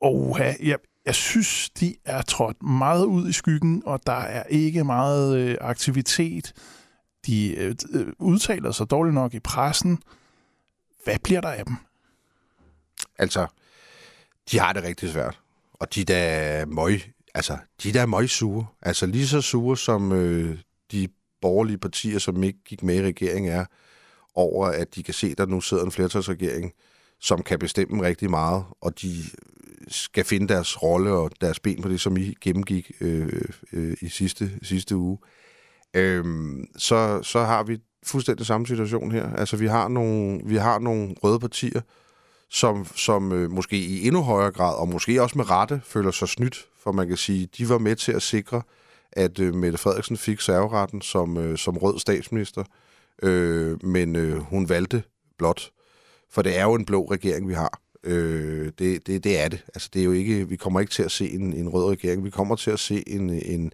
[0.00, 4.42] Og ja, jeg, jeg synes, de er trådt meget ud i skyggen, og der er
[4.42, 6.52] ikke meget øh, aktivitet.
[7.26, 10.02] De øh, øh, udtaler sig dårligt nok i pressen.
[11.04, 11.76] Hvad bliver der af dem?
[13.18, 13.46] Altså,
[14.50, 15.40] de har det rigtig svært.
[15.72, 18.66] Og de der møg, altså, de der møg sure.
[18.82, 20.58] Altså lige så sure som øh,
[20.92, 21.08] de
[21.40, 23.64] borgerlige partier, som ikke gik med i regeringen er,
[24.34, 26.72] over at de kan se, at der nu sidder en flertalsregering,
[27.20, 31.82] som kan bestemme rigtig meget, og de øh, skal finde deres rolle og deres ben
[31.82, 35.18] på det, som I gennemgik øh, øh, i sidste, sidste uge.
[35.22, 35.41] Øh,
[35.94, 39.34] Øhm, så, så har vi fuldstændig samme situation her.
[39.34, 41.80] Altså, vi har nogle, vi har nogle røde partier,
[42.50, 46.28] som, som øh, måske i endnu højere grad, og måske også med rette, føler sig
[46.28, 48.62] snydt, for man kan sige, de var med til at sikre,
[49.12, 52.64] at øh, Mette Frederiksen fik serveretten som, øh, som rød statsminister,
[53.22, 55.02] øh, men øh, hun valgte
[55.38, 55.70] blot.
[56.30, 57.80] For det er jo en blå regering, vi har.
[58.04, 59.64] Øh, det, det, det er det.
[59.74, 62.24] Altså, det er jo ikke, vi kommer ikke til at se en, en rød regering.
[62.24, 63.72] Vi kommer til at se en, en,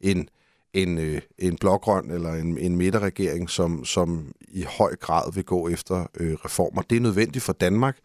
[0.00, 0.28] en,
[0.74, 5.68] en, øh, en blågrøn eller en, en midterregering, som, som i høj grad vil gå
[5.68, 6.82] efter øh, reformer.
[6.82, 7.96] Det er nødvendigt for Danmark,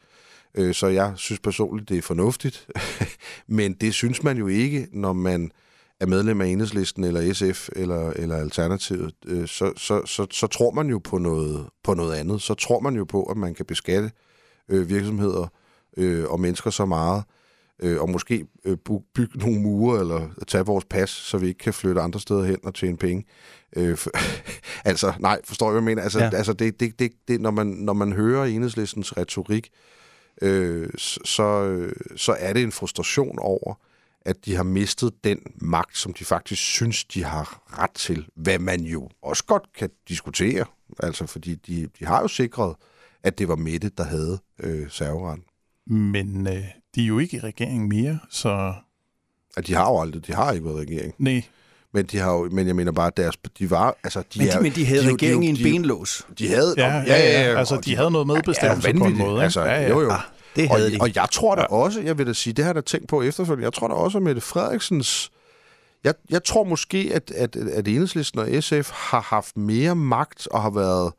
[0.56, 2.68] Øh, så jeg synes personligt, det er fornuftigt.
[3.48, 5.52] Men det synes man jo ikke, når man
[6.00, 9.14] er medlem af Enhedslisten eller SF eller, eller Alternativet.
[9.26, 12.42] Øh, så, så, så, så tror man jo på noget, på noget andet.
[12.42, 14.12] Så tror man jo på, at man kan beskatte
[14.70, 15.48] øh, virksomheder
[15.98, 17.24] øh, og mennesker så meget, øh,
[18.00, 18.78] og måske øh,
[19.16, 22.58] bygge nogle mure eller tage vores pas, så vi ikke kan flytte andre steder hen
[22.64, 23.26] og tjene penge.
[23.76, 24.10] Øh, for,
[24.90, 26.02] altså, nej, forstår jeg, hvad jeg mener?
[26.02, 26.30] Altså, ja.
[26.34, 29.70] altså det, det, det, det, når, man, når man hører enhedslistens retorik,
[30.42, 31.80] øh, så,
[32.16, 33.74] så er det en frustration over,
[34.26, 38.28] at de har mistet den magt, som de faktisk synes, de har ret til.
[38.36, 40.66] Hvad man jo også godt kan diskutere,
[41.00, 42.76] altså fordi de, de har jo sikret,
[43.24, 45.46] at det var Mette, der havde øh, serveretten.
[45.88, 46.64] Men øh,
[46.96, 48.74] de er jo ikke i regering mere, så...
[49.58, 51.14] Ja, de har jo aldrig, de har ikke været i regering.
[51.18, 51.44] Nej.
[51.94, 54.48] Men de har jo, men jeg mener bare, at deres, de var, altså de men,
[54.48, 56.28] de, er, men de havde de, regeringen i en benlås.
[56.40, 59.18] De havde, ja, ja, ja, ja, altså de, de havde noget medbestemmelse ja, på en
[59.18, 59.32] måde.
[59.32, 59.44] Ikke?
[59.44, 59.90] Altså, ja, ja.
[59.90, 60.12] Jo, jo.
[60.12, 60.20] Ah,
[60.56, 60.98] det havde og, de.
[61.02, 63.22] og jeg tror da også, jeg vil da sige, det har jeg da tænkt på
[63.22, 65.32] efterfølgende, jeg tror da også, at Mette Frederiksens,
[66.04, 70.62] jeg, jeg tror måske, at, at, at Enhedslisten og SF har haft mere magt og
[70.62, 71.14] har været,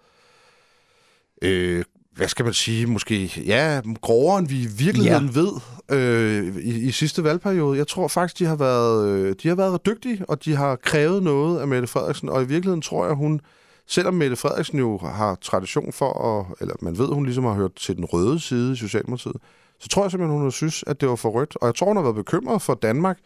[1.42, 1.85] øh,
[2.16, 5.40] hvad skal man sige, måske, ja, grovere end vi i virkeligheden ja.
[5.40, 5.50] ved
[5.88, 7.79] øh, i, i sidste valgperiode.
[7.79, 11.22] Jeg tror faktisk, de har, været, øh, de har været dygtige, og de har krævet
[11.22, 13.40] noget af Mette Frederiksen, og i virkeligheden tror jeg, hun,
[13.87, 17.74] selvom Mette Frederiksen jo har tradition for, at, eller man ved, hun ligesom har hørt
[17.74, 19.37] til den røde side i Socialdemokratiet,
[19.81, 21.57] så tror jeg simpelthen, hun har synes, at det var for rødt.
[21.61, 23.18] Og jeg tror, hun har været bekymret for Danmark,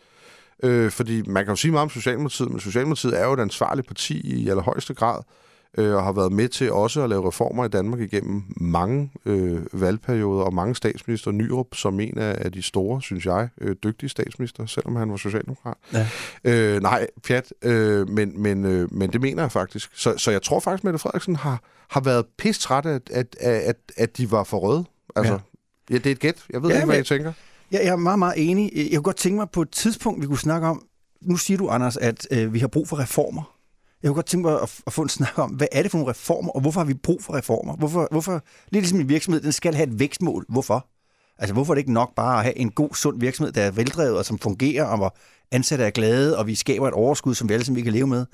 [0.63, 3.87] øh, fordi man kan jo sige meget om Socialdemokratiet, men Socialdemokratiet er jo et ansvarligt
[3.87, 5.23] parti i allerhøjeste grad
[5.79, 9.61] øh, og har været med til også at lave reformer i Danmark igennem mange øh,
[9.73, 11.31] valgperioder og mange statsminister.
[11.31, 15.77] Nyrup som en af, de store, synes jeg, øh, dygtige statsminister, selvom han var socialdemokrat.
[15.93, 16.09] Ja.
[16.45, 19.91] Øh, nej, pjat, øh, men, men, øh, men det mener jeg faktisk.
[19.95, 23.77] Så, så jeg tror faktisk, Mette Frederiksen har, har været pist træt af, at, at,
[23.97, 24.85] at de var for røde.
[25.17, 25.39] Altså, ja.
[25.91, 26.45] ja, det er et gæt.
[26.51, 27.33] Jeg ved ja, ikke, hvad men, I tænker.
[27.73, 28.73] Ja, jeg er meget, meget enig.
[28.75, 30.83] Jeg kunne godt tænke mig på et tidspunkt, vi kunne snakke om,
[31.21, 33.58] nu siger du, Anders, at øh, vi har brug for reformer.
[34.03, 35.99] Jeg kunne godt tænke mig at, at få en snak om, hvad er det for
[35.99, 37.77] nogle reformer, og hvorfor har vi brug for reformer?
[37.77, 40.45] Hvorfor, hvorfor lidt ligesom en virksomhed, den skal have et vækstmål.
[40.49, 40.87] Hvorfor?
[41.39, 43.71] Altså, hvorfor er det ikke nok bare at have en god, sund virksomhed, der er
[43.71, 45.17] veldrevet og som fungerer, og hvor
[45.53, 48.27] ansatte er glade, og vi skaber et overskud, som vi alle sammen kan leve med?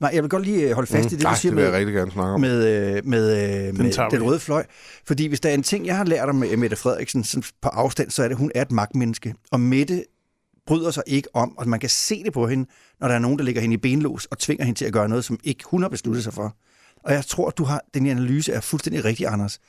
[0.00, 1.64] Nej, jeg vil godt lige øh, holde fast mm, i det, nej, du siger det
[1.64, 2.40] med, rigtig gerne snakke om.
[2.40, 4.64] med, med, øh, med, den, med den røde fløj.
[5.06, 8.22] Fordi hvis der er en ting, jeg har lært om Mette Frederiksen på afstand, så
[8.22, 9.34] er det, at hun er et magtmenneske.
[9.50, 10.04] Og Mette
[10.66, 12.70] bryder sig ikke om, og man kan se det på hende,
[13.00, 15.08] når der er nogen, der ligger hende i benlås og tvinger hende til at gøre
[15.08, 16.56] noget, som ikke hun har besluttet sig for.
[17.04, 19.60] Og jeg tror, at du har, den analyse er fuldstændig rigtig, Anders.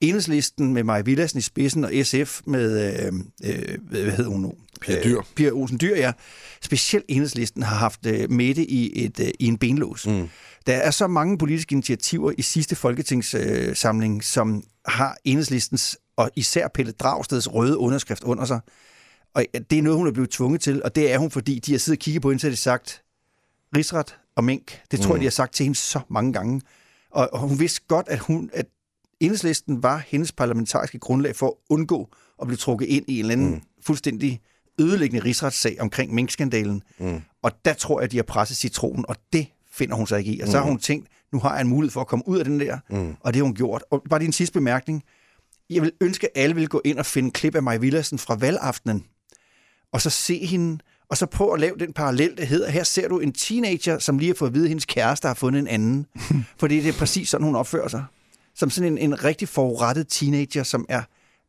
[0.00, 3.12] Enhedslisten med Maja Villadsen i spidsen, og SF med, øh,
[3.44, 4.52] øh, hvad hedder hun nu?
[4.80, 5.18] Pia Dyr.
[5.18, 6.12] Øh, Pia Olsen Dyr, ja.
[6.62, 10.06] Specielt Enhedslisten har haft øh, Mette i, et, øh, i en benlås.
[10.06, 10.28] Mm.
[10.66, 16.68] Der er så mange politiske initiativer i sidste folketingssamling, øh, som har Enhedslistens og især
[16.74, 18.60] Pelle Dragsteds røde underskrift under sig.
[19.34, 21.72] Og det er noget, hun er blevet tvunget til, og det er hun, fordi de
[21.72, 23.02] har siddet og kigget på hende, de sagt,
[23.76, 25.12] rigsret og mink, det tror mm.
[25.12, 26.62] jeg, de har sagt til hende så mange gange.
[27.10, 28.66] Og, og hun vidste godt, at, hun, at
[29.20, 32.08] enhedslisten var hendes parlamentariske grundlag for at undgå
[32.40, 33.62] at blive trukket ind i en eller anden mm.
[33.82, 34.40] fuldstændig
[34.80, 36.82] ødelæggende rigsretssag omkring minkskandalen.
[36.98, 37.20] Mm.
[37.42, 40.40] Og der tror jeg, de har presset citronen, og det finder hun sig ikke i.
[40.40, 40.70] Og så har mm.
[40.70, 43.16] hun tænkt, nu har jeg en mulighed for at komme ud af den der, mm.
[43.20, 43.84] og det har hun gjort.
[43.90, 45.02] Og bare din sidste bemærkning.
[45.70, 48.34] Jeg vil ønske, at alle vil gå ind og finde klip af Maja Villadsen fra
[48.34, 49.04] valgaftenen,
[49.92, 50.78] og så se hende,
[51.08, 54.18] og så prøv at lave den parallel, der hedder, her ser du en teenager, som
[54.18, 56.06] lige har fået at vide, at hendes kæreste har fundet en anden.
[56.60, 58.04] Fordi det er præcis sådan, hun opfører sig.
[58.54, 61.02] Som sådan en, en rigtig forurettet teenager, som er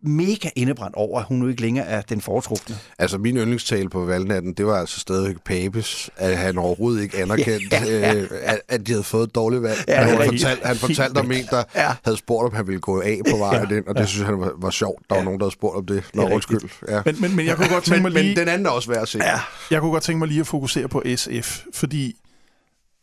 [0.03, 2.75] mega indebrændt over, at hun nu ikke længere er den foretrukne.
[2.99, 7.75] Altså, min yndlingstale på valgnatten, det var altså stadig Papes, at han overhovedet ikke anerkendte,
[7.75, 8.15] ja, ja.
[8.15, 9.83] Øh, at, at de havde fået et dårligt valg.
[9.87, 11.93] Ja, han, fortalte, han fortalte om en, der ja.
[12.03, 14.05] havde spurgt, om han ville gå af på vejen ja, ind, og det ja.
[14.05, 15.01] synes han var, var sjovt.
[15.09, 15.19] Der ja.
[15.19, 16.03] var nogen, der havde spurgt om det.
[16.13, 16.61] Nå, undskyld.
[16.89, 17.01] Ja.
[17.05, 18.27] Men, men, men jeg kunne godt tænke mig lige...
[18.27, 19.17] Men den anden er også værd at se.
[19.17, 19.39] Ja.
[19.71, 22.15] Jeg kunne godt tænke mig lige at fokusere på SF, fordi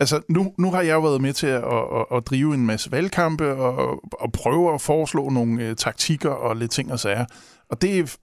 [0.01, 2.91] Altså, nu, nu har jeg jo været med til at, at, at drive en masse
[2.91, 7.25] valgkampe og, og prøve at foreslå nogle øh, taktikker og lidt ting og sager.
[7.69, 8.15] Og det er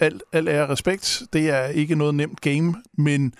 [0.00, 1.22] alt, alt er respekt.
[1.32, 3.34] Det er ikke noget nemt game, men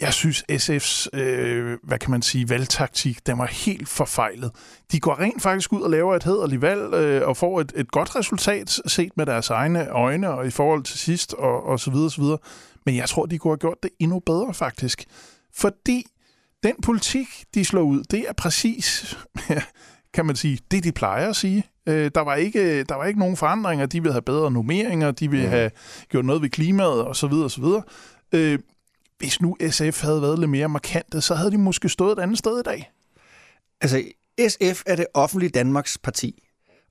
[0.00, 4.50] jeg synes, SF's, øh, hvad kan man sige, valgtaktik, den var helt forfejlet.
[4.92, 7.90] De går rent faktisk ud og laver et hederligt valg øh, og får et, et
[7.90, 11.90] godt resultat set med deres egne øjne og i forhold til sidst og, og så
[11.90, 12.38] videre, så videre.
[12.86, 15.04] Men jeg tror, de kunne have gjort det endnu bedre faktisk.
[15.54, 16.06] Fordi
[16.62, 19.16] den politik, de slår ud, det er præcis,
[20.14, 21.64] kan man sige, det de plejer at sige.
[21.86, 23.86] Øh, der, var ikke, der var ikke nogen forandringer.
[23.86, 25.70] De ville have bedre nummeringer, de ville have
[26.08, 27.32] gjort noget ved klimaet osv.
[27.32, 27.64] osv.
[28.32, 28.58] Øh,
[29.18, 32.38] hvis nu SF havde været lidt mere markante, så havde de måske stået et andet
[32.38, 32.90] sted i dag.
[33.80, 34.02] Altså,
[34.48, 36.42] SF er det offentlige Danmarks parti.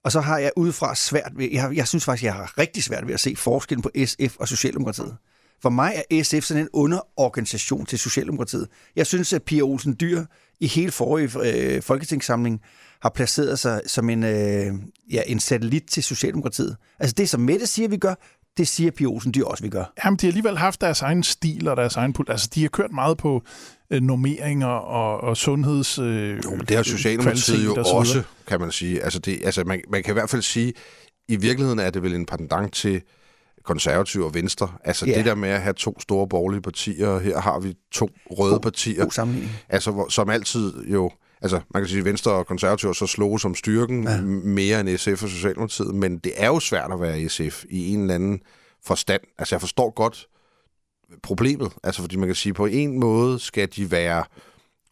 [0.03, 3.07] Og så har jeg udefra svært ved, jeg, jeg synes faktisk, jeg har rigtig svært
[3.07, 5.17] ved at se forskellen på SF og Socialdemokratiet.
[5.61, 8.67] For mig er SF sådan en underorganisation til Socialdemokratiet.
[8.95, 10.23] Jeg synes, at Pia Olsen Dyr
[10.59, 11.29] i hele forrige
[11.75, 12.61] øh, folketingssamling
[13.01, 14.73] har placeret sig som en, øh,
[15.11, 16.77] ja, en satellit til Socialdemokratiet.
[16.99, 18.15] Altså det, som Mette siger, vi gør,
[18.57, 19.93] det siger Pia Olsen Dyr også, vi gør.
[20.05, 22.15] Jamen, de har alligevel haft deres egen stil og deres egen...
[22.27, 23.43] Altså, de har kørt meget på
[23.91, 25.99] øh, normeringer og, og sundheds...
[25.99, 29.03] Øh, jo, men det har Socialdemokratiet jo også, kan man sige.
[29.03, 30.73] Altså, det, altså man, man kan i hvert fald sige,
[31.27, 33.01] i virkeligheden er det vel en pendant til
[33.63, 34.73] konservative og venstre.
[34.83, 35.17] Altså yeah.
[35.17, 38.53] det der med at have to store borgerlige partier, og her har vi to røde
[38.53, 39.03] god, partier.
[39.03, 39.55] God sammenligning.
[39.69, 41.11] Altså, hvor, som altid jo...
[41.43, 44.21] Altså, man kan sige, at Venstre og Konservative så slog som styrken ja.
[44.21, 48.01] mere end SF og Socialdemokratiet, men det er jo svært at være SF i en
[48.01, 48.41] eller anden
[48.85, 49.21] forstand.
[49.37, 50.27] Altså, jeg forstår godt
[51.23, 51.71] problemet.
[51.83, 54.23] Altså, fordi man kan sige, at på en måde skal de være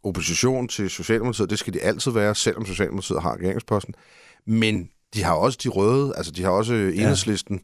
[0.03, 1.49] opposition til Socialdemokratiet.
[1.49, 3.93] Det skal de altid være, selvom Socialdemokratiet har regeringsposten.
[4.45, 7.63] Men de har også de røde, altså de har også enhedslisten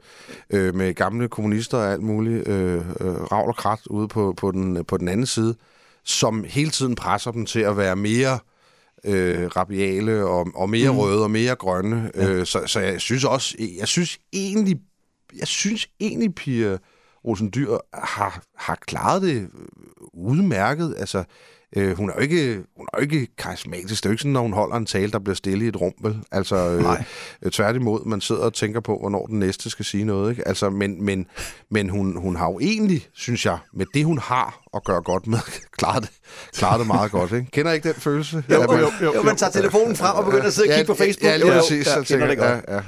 [0.52, 0.58] ja.
[0.58, 4.52] øh, med gamle kommunister og alt muligt, øh, øh, ravl og krat ude på, på,
[4.52, 5.56] den, på den anden side,
[6.04, 8.40] som hele tiden presser dem til at være mere
[9.04, 10.98] øh, rabiale og, og mere mm.
[10.98, 12.12] røde og mere grønne.
[12.16, 12.30] Ja.
[12.30, 14.80] Øh, så, så jeg synes også, jeg synes egentlig,
[15.40, 16.78] jeg synes egentlig, Pia
[17.24, 19.50] Olsen Dyr har, har klaret det
[20.14, 20.96] udmærket.
[20.98, 21.24] Altså,
[21.76, 24.04] Øh, hun er jo ikke, hun er jo ikke karismatisk.
[24.04, 25.82] Det er jo ikke sådan, når hun holder en tale, der bliver stille i et
[25.82, 26.18] rum, vel?
[26.32, 26.84] Altså, øh,
[27.42, 30.48] øh, tværtimod, man sidder og tænker på, hvornår den næste skal sige noget, ikke?
[30.48, 31.26] Altså, men, men,
[31.72, 35.28] men hun, hun har jo egentlig, synes jeg, med det, hun har at gøre godt
[35.28, 35.40] med,
[35.78, 36.12] klaret det,
[36.54, 37.52] klaret det meget godt, ikke?
[37.52, 38.44] Kender ikke den følelse?
[38.50, 40.88] Jo, jo, jo, jo, jo, man tager telefonen frem og begynder at sidde og kigge
[40.88, 41.32] på Facebook.
[41.32, 41.88] Ja, lige præcis.
[41.88, 42.82] Ja, ja, ja, ja, ja.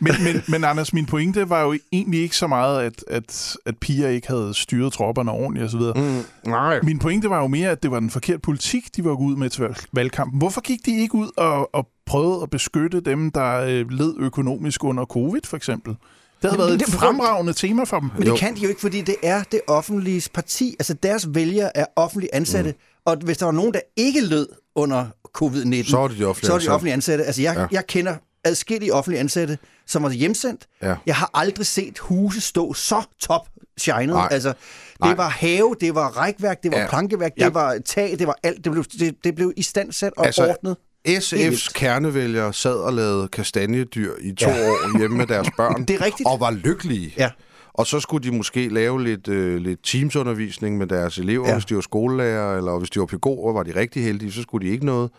[0.00, 3.78] Men, men, men Anders, min pointe var jo egentlig ikke så meget, at, at, at
[3.78, 5.80] Pia ikke havde styret tropperne ordentligt osv.
[5.80, 6.80] Mm, nej.
[6.82, 9.36] Min pointe var jo mere, at det var den forkerte politik, de var gået ud
[9.36, 10.38] med til valgkampen.
[10.38, 14.84] Hvorfor gik de ikke ud og, og prøvede at beskytte dem, der øh, led økonomisk
[14.84, 15.96] under covid, for eksempel?
[16.42, 18.10] Det havde været et fremragende tema for dem.
[18.18, 20.76] Men det kan de jo ikke, fordi det er det offentlige parti.
[20.78, 22.70] Altså deres vælgere er offentligt ansatte.
[22.70, 22.76] Mm.
[23.04, 25.06] Og hvis der var nogen, der ikke lød under
[25.38, 27.24] covid-19, så er det de offentlige, så er de offentlige ansatte.
[27.24, 27.66] Altså jeg, ja.
[27.72, 30.66] jeg kender adskillige offentlige ansatte, som var hjemsendt.
[30.82, 30.94] Ja.
[31.06, 33.48] Jeg har aldrig set huse stå så top
[33.78, 34.14] shined.
[34.14, 34.28] Nej.
[34.30, 34.56] Altså, det
[35.00, 35.14] Nej.
[35.14, 36.88] var have, det var rækværk, det var ja.
[36.88, 37.44] plankeværk, ja.
[37.44, 38.64] det var tag, det var alt.
[38.64, 40.76] Det blev, det, det blev i stand sat og altså, ordnet.
[41.08, 44.70] SF's kernevælgere sad og lavede kastanjedyr i to ja.
[44.70, 45.84] år hjemme med deres børn.
[45.84, 46.28] det er rigtigt.
[46.28, 47.14] Og var lykkelige.
[47.16, 47.30] Ja.
[47.74, 51.54] Og så skulle de måske lave lidt, øh, lidt teamsundervisning med deres elever, ja.
[51.54, 54.66] hvis de var skolelærer, eller hvis de var pædagoger, var de rigtig heldige, så skulle
[54.66, 55.10] de ikke noget.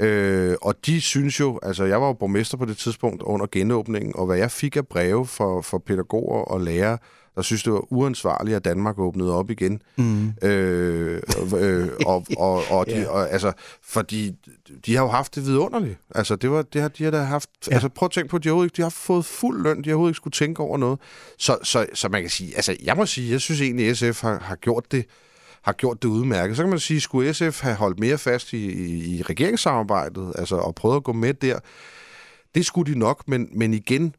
[0.00, 4.16] Øh, og de synes jo, altså jeg var jo borgmester på det tidspunkt under genåbningen,
[4.16, 6.98] og hvad jeg fik af breve for, for pædagoger og lærere,
[7.36, 9.82] der synes, det var uansvarligt, at Danmark åbnede op igen.
[9.96, 10.32] Mm.
[10.42, 11.22] Øh,
[11.58, 13.10] øh, og, og, og, de, yeah.
[13.14, 13.52] og, altså,
[13.82, 14.32] fordi
[14.86, 15.98] de har jo haft det vidunderligt.
[16.14, 17.50] Altså, det var, det har, de har da haft...
[17.68, 17.72] Ja.
[17.72, 19.94] Altså, prøv at tænke på, at de har, de har fået fuld løn, de har
[19.94, 20.98] overhovedet ikke skulle tænke over noget.
[21.38, 22.56] Så, så, så man kan sige...
[22.56, 25.06] Altså, jeg må sige, jeg synes egentlig, SF har, har gjort det
[25.64, 26.56] har gjort det udmærket.
[26.56, 30.56] Så kan man sige, skulle SF have holdt mere fast i, i, i regeringssamarbejdet, altså
[30.56, 31.58] og prøvet at gå med der?
[32.54, 34.14] Det skulle de nok, men, men igen,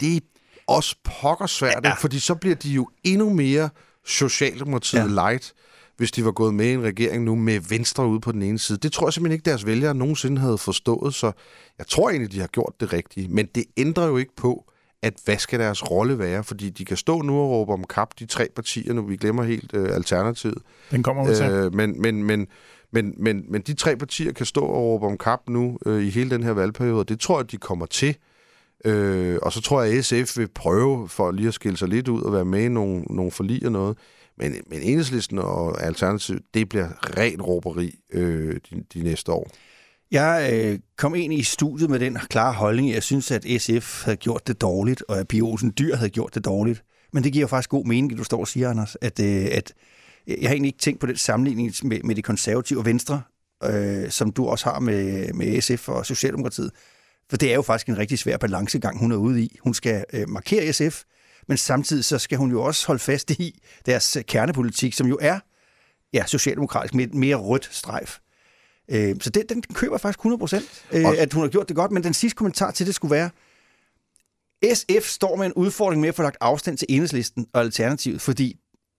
[0.00, 0.20] det er
[0.66, 1.92] også pokker svært, ja.
[1.92, 3.70] fordi så bliver de jo endnu mere
[4.06, 5.06] Socialdemokratiet ja.
[5.06, 5.52] light,
[5.96, 8.58] hvis de var gået med i en regering nu med Venstre ude på den ene
[8.58, 8.78] side.
[8.78, 11.32] Det tror jeg simpelthen ikke, deres vælgere nogensinde havde forstået, så
[11.78, 13.28] jeg tror egentlig, de har gjort det rigtige.
[13.28, 14.69] Men det ændrer jo ikke på,
[15.02, 16.44] at hvad skal deres rolle være?
[16.44, 19.42] Fordi de kan stå nu og råbe om kap, de tre partier, nu vi glemmer
[19.42, 20.58] helt øh, Alternativet.
[20.90, 21.50] Den kommer vi til.
[21.50, 22.46] Øh, men, men, men,
[22.90, 26.10] men, men, men de tre partier kan stå og råbe om kap nu øh, i
[26.10, 28.16] hele den her valgperiode, det tror jeg, de kommer til.
[28.84, 32.08] Øh, og så tror jeg, at SF vil prøve for lige at skille sig lidt
[32.08, 33.98] ud og være med i nogle, nogle forlig og noget.
[34.36, 39.50] Men, men enhedslisten og Alternativ, det bliver ren råberi øh, de, de næste år.
[40.10, 44.16] Jeg øh, kom ind i studiet med den klare holdning, jeg synes, at SF havde
[44.16, 46.84] gjort det dårligt, og at Pia Olsen Dyr havde gjort det dårligt.
[47.12, 49.48] Men det giver jo faktisk god mening, det du står og siger, Anders, at, øh,
[49.52, 49.74] at
[50.26, 53.22] jeg har egentlig ikke tænkt på den sammenligning med, med de konservative og venstre,
[53.64, 56.70] øh, som du også har med, med SF og Socialdemokratiet.
[57.30, 59.58] For det er jo faktisk en rigtig svær balancegang, hun er ude i.
[59.62, 61.02] Hun skal øh, markere SF,
[61.48, 65.38] men samtidig så skal hun jo også holde fast i deres kernepolitik, som jo er
[66.12, 68.18] ja, socialdemokratisk med et mere rødt strejf.
[68.90, 71.90] Øh, så det, den køber faktisk 100 procent, øh, at hun har gjort det godt.
[71.90, 73.30] Men den sidste kommentar til det skulle være,
[74.74, 78.56] SF står med en udfordring med at få lagt afstand til enhedslisten og alternativet, fordi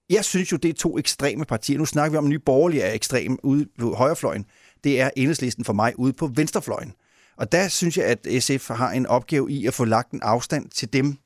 [0.10, 1.78] jeg synes jo, det er to ekstreme partier.
[1.78, 4.46] Nu snakker vi om, at nye borgerlige er ekstrem ude på højrefløjen.
[4.84, 6.94] Det er enhedslisten for mig ude på venstrefløjen.
[7.38, 10.70] Og der synes jeg, at SF har en opgave i at få lagt en afstand
[10.70, 11.18] til dem,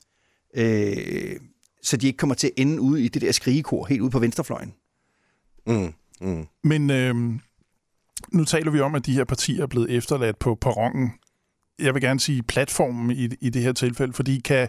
[0.55, 1.39] øh,
[1.83, 4.19] så de ikke kommer til at ende ude i det der skrigekor helt ude på
[4.19, 4.73] venstrefløjen.
[5.67, 6.45] Mm, mm.
[6.63, 7.15] Men øh,
[8.33, 11.11] nu taler vi om, at de her partier er blevet efterladt på perronen.
[11.79, 14.67] Jeg vil gerne sige platformen i, i det her tilfælde, fordi kan,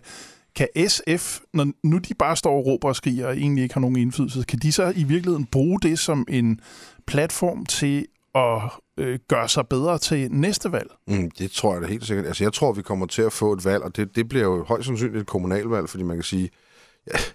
[0.56, 3.80] kan SF, når nu de bare står og råber og skriger og egentlig ikke har
[3.80, 6.60] nogen indflydelse, kan de så i virkeligheden bruge det som en
[7.06, 8.62] platform til at
[8.98, 10.90] øh, gøre sig bedre til næste valg?
[11.06, 12.26] Mm, det tror jeg da helt sikkert.
[12.26, 14.64] Altså, jeg tror, vi kommer til at få et valg, og det, det bliver jo
[14.64, 16.50] højst sandsynligt et kommunalvalg, fordi man kan sige, at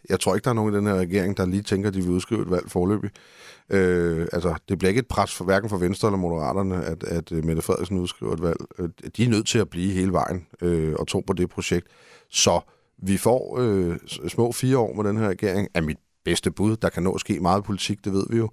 [0.10, 2.01] jeg tror ikke, der er nogen i den her regering, der lige tænker, at de
[2.01, 3.10] vil udskrive et valg forløbig.
[3.69, 7.31] Øh, altså, det bliver ikke et pres for hverken for Venstre eller Moderaterne, at, at
[7.31, 8.57] øh, Mette Frederiksen udskriver et valg.
[8.79, 11.88] Øh, de er nødt til at blive hele vejen øh, og tro på det projekt.
[12.29, 12.60] Så
[12.97, 16.77] vi får øh, små fire år med den her regering, er mit bedste bud.
[16.77, 18.49] Der kan nå at ske meget politik, det ved vi jo.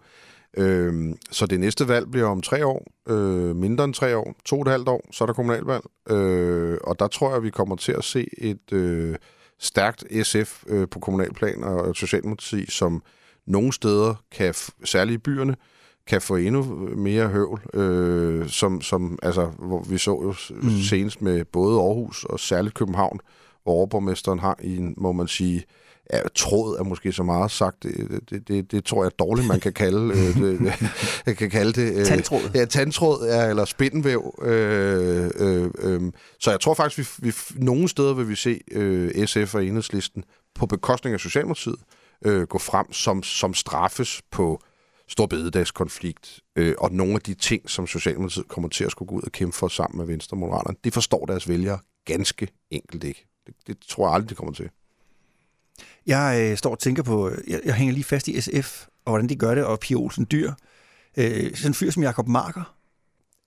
[0.56, 4.56] Øh, så det næste valg bliver om tre år, øh, mindre end tre år, to
[4.56, 5.84] og et halvt år, så er der kommunalvalg.
[6.10, 9.16] Øh, og der tror jeg, vi kommer til at se et øh,
[9.58, 13.02] stærkt SF øh, på kommunalplan og Socialdemokrati, som
[13.46, 15.56] nogle steder, kan særligt i byerne,
[16.06, 16.62] kan få endnu
[16.96, 20.70] mere høvl, øh, som, som altså, hvor vi så jo mm.
[20.70, 23.20] senest med både Aarhus og særligt København,
[23.62, 25.64] hvor overborgmesteren har i en, må man sige,
[26.12, 27.82] ja, tråd er måske så meget sagt.
[27.82, 30.60] Det, det, det, det tror jeg er dårligt, man kan kalde øh,
[31.26, 31.36] det.
[31.38, 32.50] Kan kalde det øh, tandtråd.
[32.54, 34.34] Ja, tandtråd ja, eller spindenvæv.
[34.42, 36.00] Øh, øh, øh.
[36.40, 40.24] Så jeg tror faktisk, vi, vi nogle steder vil vi se øh, SF og Enhedslisten
[40.54, 41.78] på bekostning af Socialdemokratiet
[42.24, 44.60] øh, gå frem, som, som straffes på
[45.08, 49.14] stor bededagskonflikt, øh, og nogle af de ting, som Socialdemokratiet kommer til at skulle gå
[49.14, 53.04] ud og kæmpe for sammen med Venstre og Moderaterne, det forstår deres vælgere ganske enkelt
[53.04, 53.26] ikke.
[53.46, 54.70] Det, det tror jeg aldrig, de kommer til.
[56.08, 59.28] Jeg øh, står og tænker på, jeg, jeg hænger lige fast i SF, og hvordan
[59.28, 60.52] de gør det, og Pia Olsen Dyr.
[61.16, 62.74] Øh, sådan en fyr som Jakob Marker,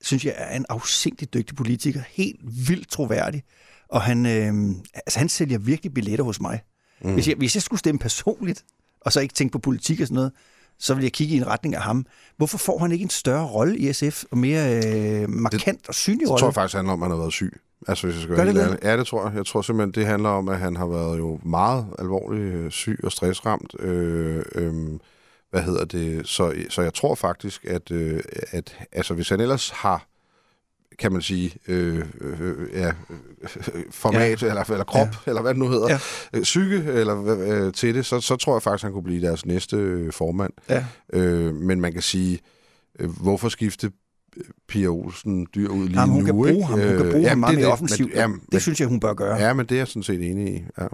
[0.02, 3.43] synes jeg er en afsindig dygtig politiker, helt vildt troværdig,
[3.89, 6.62] og han, øh, altså, han sælger virkelig billetter hos mig.
[7.02, 7.13] Mm.
[7.13, 8.65] Hvis, jeg, hvis jeg skulle stemme personligt,
[9.02, 10.32] og så ikke tænke på politik og sådan noget,
[10.80, 12.06] så vil jeg kigge i en retning af ham.
[12.38, 15.95] Hvorfor får han ikke en større rolle i SF, og mere øh, markant det, og
[15.95, 16.36] synlig rolle?
[16.36, 17.62] Det tror jeg faktisk handler om, at han har været syg.
[17.88, 19.36] Altså, hvis jeg skal være det Ja, det tror jeg.
[19.36, 22.99] Jeg tror simpelthen, det handler om, at han har været jo meget alvorligt øh, syg
[23.03, 23.76] og stressramt.
[23.80, 24.74] Øh, øh,
[25.49, 26.28] hvad hedder det?
[26.28, 30.08] Så, så jeg tror faktisk, at, øh, at altså, hvis han ellers har
[30.99, 32.91] kan man sige, øh, øh, ja,
[33.91, 34.47] format, ja.
[34.47, 35.30] eller, eller krop, ja.
[35.30, 35.99] eller hvad det nu hedder, ja.
[36.34, 39.45] Øh, psyke eller, øh, til det, så, så tror jeg faktisk, han kunne blive deres
[39.45, 40.53] næste øh, formand.
[40.70, 40.86] Ja.
[41.14, 42.39] Øh, men man kan sige,
[42.99, 43.91] øh, hvorfor skifte
[44.67, 46.25] Pia Olsen dyr ud lige jamen, hun nu.
[46.25, 46.79] Kan bruge ham.
[46.79, 48.13] Hun kan bruge øh, ham meget mere offensivt.
[48.15, 49.36] Ja, det, det synes jeg, hun bør gøre.
[49.36, 50.63] Ja, men det er jeg sådan set enig i.
[50.79, 50.86] Ja.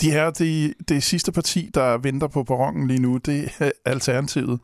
[0.00, 4.60] De her, det, det sidste parti, der venter på perronen lige nu, det er Alternativet.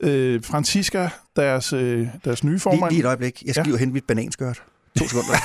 [0.00, 2.90] Øh, Francisca, deres, øh, deres nye Lige, formand.
[2.92, 3.42] lige et øjeblik.
[3.46, 3.70] Jeg skal Ja.
[3.70, 4.62] lige hente mit bananskørt.
[4.98, 5.36] To sekunder.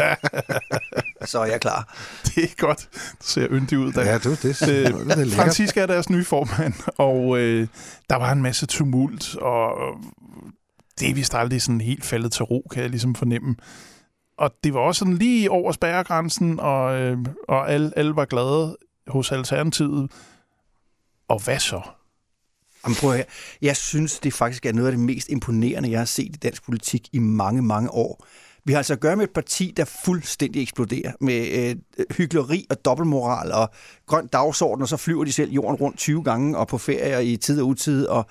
[1.26, 1.96] så er jeg klar.
[2.24, 2.88] Det er godt.
[2.92, 3.92] Det ser yndigt ud.
[3.92, 4.04] Der.
[4.04, 5.32] Ja, du, det, det, Øh, det er lækkert.
[5.34, 7.66] Francisca er deres nye formand, og øh,
[8.10, 9.72] der var en masse tumult, og
[11.02, 13.56] det er vist aldrig sådan helt faldet til ro, kan jeg ligesom fornemme.
[14.38, 18.76] Og det var også sådan lige over spærregrænsen, og, øh, og alle, alle var glade
[19.06, 20.10] hos Alternativet.
[21.28, 21.80] Og hvad så?
[22.84, 23.26] Jamen, prøv at høre.
[23.62, 26.64] Jeg synes, det faktisk er noget af det mest imponerende, jeg har set i dansk
[26.64, 28.26] politik i mange, mange år.
[28.64, 32.84] Vi har altså at gøre med et parti, der fuldstændig eksploderer med øh, hyggeleri og
[32.84, 33.70] dobbeltmoral og
[34.06, 37.36] grøn dagsorden, og så flyver de selv jorden rundt 20 gange og på ferier i
[37.36, 38.26] tid og utid, og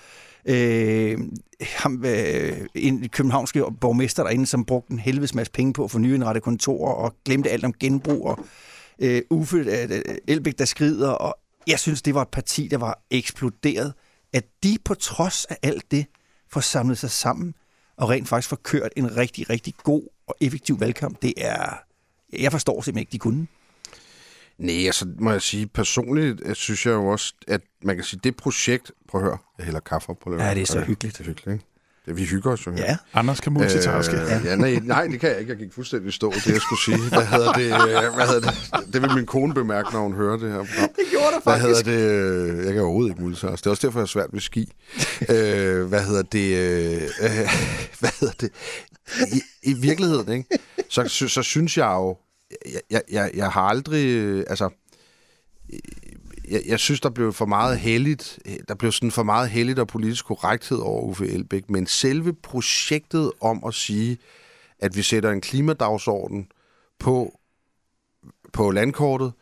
[0.46, 1.20] øh,
[1.62, 6.00] ham, øh, en københavnske borgmester derinde, som brugte en helvedes masse penge på at få
[6.00, 8.39] nyindrettet kontorer og glemte alt om genbrug, og
[9.00, 11.38] øh, Uffe øh, øh, Elbæk, der skrider, og
[11.68, 13.94] jeg synes, det var et parti, der var eksploderet
[14.34, 16.06] at de på trods af alt det
[16.50, 17.54] får samlet sig sammen
[17.98, 21.80] og rent faktisk får kørt en rigtig, rigtig god og effektiv valgkamp, det er...
[22.39, 23.48] Jeg forstår simpelthen ikke, de kunne.
[24.62, 28.20] Nej, altså må jeg sige, personligt øh, synes jeg jo også, at man kan sige,
[28.24, 28.91] det projekt...
[29.09, 30.39] Prøv at høre, jeg hælder kaffe op på det.
[30.43, 31.18] Ja, det er så hyggeligt.
[31.18, 31.66] Det er hyggeligt, ikke?
[32.05, 32.84] Det, vi hygger os jo her.
[32.84, 34.16] Ja, Anders kan multitaske.
[34.22, 35.49] Øh, ja, nej, nej, det kan jeg ikke.
[35.51, 37.09] Jeg gik fuldstændig stå, det jeg skulle sige.
[37.09, 37.66] Hvad hedder det?
[37.66, 38.51] øh, Hvad hedder
[38.82, 38.93] det?
[38.93, 40.57] Det vil min kone bemærke, når hun hører det her.
[40.57, 40.89] program.
[40.95, 42.59] det gjorde der Hvad hedder det?
[42.59, 43.55] øh, Jeg kan overhovedet ikke multitaske.
[43.64, 44.74] Det er også derfor, jeg er svært ved ski.
[45.30, 46.57] øh, hvad hedder det?
[46.57, 47.01] Øh,
[47.99, 48.49] hvad hedder det?
[49.34, 50.49] I, I virkeligheden, ikke?
[50.89, 52.18] Så, så, så synes jeg jo...
[52.66, 54.06] Jeg, jeg, jeg, jeg har aldrig...
[54.06, 54.70] øh, Altså,
[55.74, 55.80] øh,
[56.49, 59.88] jeg, jeg synes, der blev for meget heldigt, der blev sådan for meget heldigt og
[59.88, 64.18] politisk korrekthed over Uffe Elbæk, men selve projektet om at sige,
[64.80, 66.47] at vi sætter en klimadagsorden
[66.99, 67.39] på,
[68.54, 69.34] på landkortet,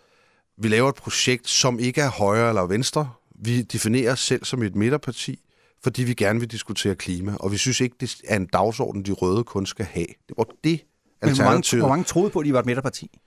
[0.57, 4.64] vi laver et projekt, som ikke er højre eller venstre, vi definerer os selv som
[4.64, 5.39] et midterparti,
[5.84, 9.12] fordi vi gerne vil diskutere klima, og vi synes ikke, det er en dagsorden, de
[9.12, 10.07] røde kun skal have.
[10.07, 10.82] Det var det,
[11.22, 13.20] men hvor mange, hvor mange troede på, at de var et midterparti?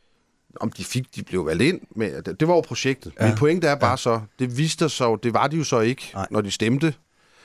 [0.61, 1.81] om de fik, de blev valgt ind.
[1.97, 3.13] Men det, det var jo projektet.
[3.21, 3.27] Ja.
[3.27, 3.97] Min pointe er bare ja.
[3.97, 6.27] så, det viste sig det var de jo så ikke, Nej.
[6.31, 6.95] Når de stemte.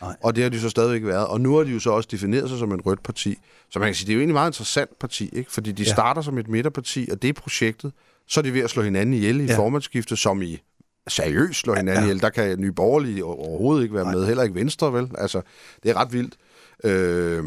[0.02, 0.16] Nej.
[0.24, 1.28] Og det har de så stadigvæk været.
[1.28, 3.38] Og nu har de jo så også defineret sig som en rødt parti.
[3.70, 5.52] Så man kan sige, det er jo egentlig et meget interessant parti, ikke?
[5.52, 5.90] fordi de Ja.
[5.94, 7.92] starter som et midterparti, og det er projektet.
[8.28, 9.58] Så er de ved at slå hinanden ihjel i Ja.
[9.58, 10.60] formandsskiftet, som i
[11.08, 12.10] seriøst slå hinanden ja.
[12.10, 12.22] ihjel.
[12.22, 14.14] Der kan Nye Borgerlige overhovedet ikke være Nej.
[14.14, 15.12] med, heller ikke Venstre, vel?
[15.18, 15.42] Altså,
[15.84, 16.36] det er ret vildt.
[16.84, 17.44] Øh,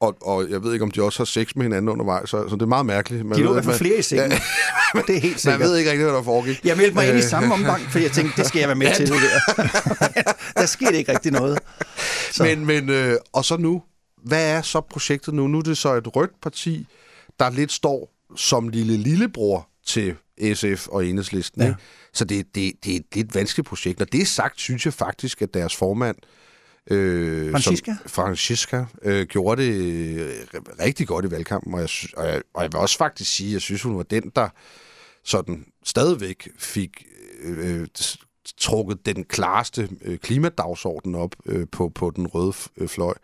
[0.00, 2.54] og, og jeg ved ikke, om de også har sex med hinanden undervejs, så, så
[2.54, 3.26] det er meget mærkeligt.
[3.26, 4.30] Man De lå i hvert fald man- flere i sengen.
[5.06, 5.60] det er helt Man sikkert.
[5.60, 6.60] ved ikke rigtig, hvad der foregik.
[6.64, 7.28] Jeg meldte mig ind i Øh.
[7.28, 9.06] samme omgang, fordi jeg tænkte, det skal jeg være med til.
[9.06, 10.32] Det der.
[10.60, 11.58] der skete ikke rigtig noget.
[12.32, 12.42] Så.
[12.44, 13.82] Men, men øh, og så nu,
[14.24, 15.46] hvad er så projektet nu?
[15.46, 16.86] Nu er det så et rødt parti,
[17.40, 20.14] der lidt står som lille lillebror til
[20.54, 21.62] SF og Enhedslisten.
[21.62, 21.68] Ja.
[21.68, 21.74] Ja.
[22.14, 23.98] Så det, det, det er et lidt vanskeligt projekt.
[23.98, 26.28] Når det er sagt, synes jeg faktisk, at deres formand, øh,
[26.90, 27.96] Francisca?
[28.02, 29.72] Som, Francisca øh, gjorde det
[30.20, 33.48] øh, rigtig godt i valgkampen, og jeg, og, jeg, og jeg vil også faktisk sige,
[33.48, 34.48] at jeg synes, hun var den, der
[35.24, 37.06] sådan stadigvæk fik
[37.42, 37.86] øh, øh,
[38.56, 43.14] trukket den klareste øh, klimadagsorden op øh, på, på den røde øh, fløj.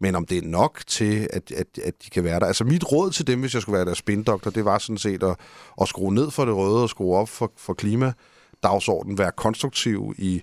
[0.00, 2.46] Men om det er nok til, at, at, at de kan være der.
[2.46, 5.22] Altså mit råd til dem, hvis jeg skulle være deres spindoktor, det var sådan set
[5.22, 5.36] at,
[5.80, 10.42] at skrue ned for det røde og skrue op for, for klimadagsordenen, være konstruktiv i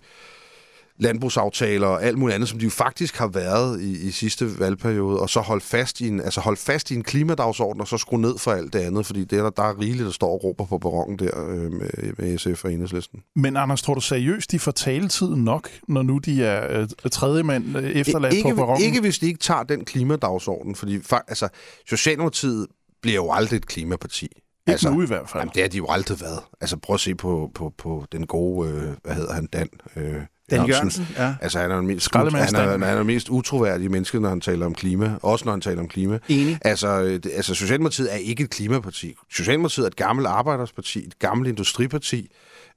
[1.00, 5.20] landbrugsaftaler og alt muligt andet, som de jo faktisk har været i, i sidste valgperiode,
[5.20, 8.22] og så holde fast i en, altså holde fast i en klimadagsorden, og så skrue
[8.22, 10.44] ned for alt det andet, fordi det er der, der er rigeligt, der står og
[10.44, 13.24] råber på perronen der øh, med, med SF og Enhedslisten.
[13.36, 17.44] Men Anders, tror du seriøst, de får taletid nok, når nu de er øh, tredje
[17.44, 18.84] mand øh, efterladt ikke, på perronen?
[18.84, 21.50] ikke hvis de ikke tager den klimadagsorden, fordi altså,
[21.90, 22.68] Socialdemokratiet
[23.02, 24.26] bliver jo aldrig et klimaparti.
[24.26, 25.42] Ikke altså, nu i hvert fald.
[25.42, 26.40] Jamen, det har de jo aldrig været.
[26.62, 29.70] Altså, prøv at se på, på, på den gode, øh, hvad hedder han, Dan?
[29.96, 30.22] Øh,
[30.52, 31.34] Dan Jørgensen, ja.
[31.42, 34.42] Altså, han er den mest, han er, han er den mest utroværdige menneske, når han
[34.42, 35.12] taler om klima.
[35.22, 36.20] Også når han taler om klima.
[36.30, 36.60] Enig.
[36.62, 39.16] Altså, øh, det- altså, Socialdemokratiet er ikke et klimaparti.
[39.32, 42.32] Socialdemokratiet er et gammelt arbejdersparti, et gammelt industriparti,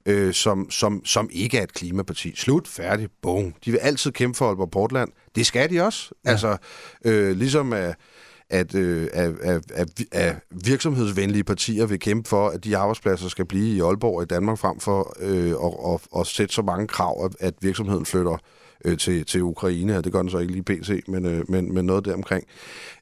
[0.05, 2.33] øh, som, som, som ikke er et klimaparti.
[2.35, 3.53] Slut, færdig, boom.
[3.65, 5.09] De vil altid kæmpe for Aalborg Portland.
[5.35, 6.09] Det skal de også.
[6.25, 6.29] Ja.
[6.31, 6.57] Altså,
[7.05, 7.95] øh, ligesom at,
[8.53, 13.45] at, øh, at, at, at, at virksomhedsvenlige partier vil kæmpe for, at de arbejdspladser skal
[13.45, 16.87] blive i Aalborg og i Danmark, frem for øh, at, at, at sætte så mange
[16.87, 18.37] krav, at, at virksomheden flytter
[18.85, 21.73] øh, til, til Ukraine, og det gør den så ikke lige PC, men, øh, men,
[21.73, 22.43] men noget der omkring,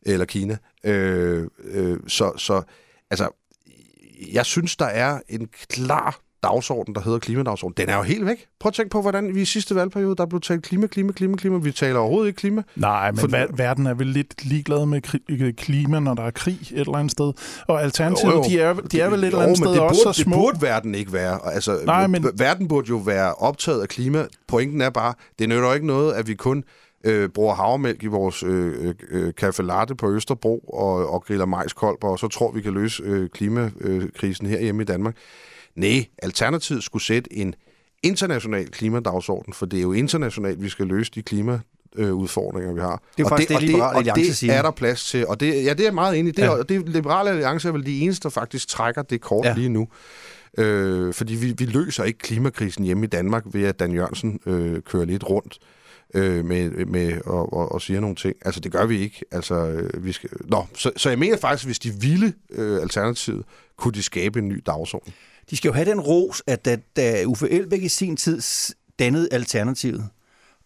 [0.02, 0.58] eller Kina.
[0.84, 2.62] Øh, øh, så, så
[3.10, 3.30] altså,
[4.34, 8.46] jeg synes, der er en klar dagsorden, der hedder klimadagsorden, den er jo helt væk.
[8.60, 11.36] Prøv at tænke på, hvordan vi i sidste valgperiode, der blev talt klima, klima, klima,
[11.38, 11.58] klima.
[11.58, 12.64] Vi taler overhovedet ikke klima.
[12.76, 16.32] Nej, men For- ver- verden er vel lidt ligeglad med kri- klima, når der er
[16.32, 17.34] krig et eller andet sted.
[17.68, 18.44] Og Alternativet, Jo, jo.
[18.50, 20.36] de er, de er vel et eller andet sted det også burde, så små.
[20.36, 21.39] Det burde verden ikke være.
[21.54, 22.26] Altså, Nej, men-.
[22.38, 24.26] Verden burde jo være optaget af klima.
[24.48, 26.64] Pointen er bare, det nytter jo ikke noget, at vi kun
[27.06, 32.08] øh, bruger havremælk i vores øh, øh, café latte på Østerbro og, og griller majskolber,
[32.08, 35.16] og så tror vi kan løse øh, klimakrisen herhjemme i Danmark.
[35.76, 37.55] Nej, Alternativet skulle sætte en
[38.03, 41.59] international klimadagsorden, for det er jo internationalt, vi skal løse de klima
[41.95, 43.01] øh, udfordringer, vi har.
[43.17, 44.53] Det er og faktisk det, og Liberal og Alliance det siger.
[44.53, 45.28] er der plads til.
[45.28, 46.32] Og det, ja, det er meget enig i.
[46.32, 46.55] Det, Ja.
[46.55, 46.63] ja.
[46.63, 49.53] det Liberale Alliance er vel de eneste, der faktisk trækker det kort ja.
[49.53, 49.88] lige nu.
[50.57, 54.82] Øh, fordi vi, vi løser ikke klimakrisen hjemme i Danmark ved, at Dan Jørgensen øh,
[54.82, 55.59] kører lidt rundt
[56.13, 58.36] øh, med, med og, og, og siger nogle ting.
[58.45, 59.22] Altså, det gør vi ikke.
[59.32, 60.30] Altså, øh, vi skal...
[60.39, 63.43] Nå, så, så jeg mener faktisk, hvis de ville øh, alternativet,
[63.78, 65.13] kunne de skabe en ny dagsorden.
[65.52, 68.41] De skal jo have den ros, at da, da Uffe Elbæk i sin tid
[68.99, 70.10] dannede Alternativet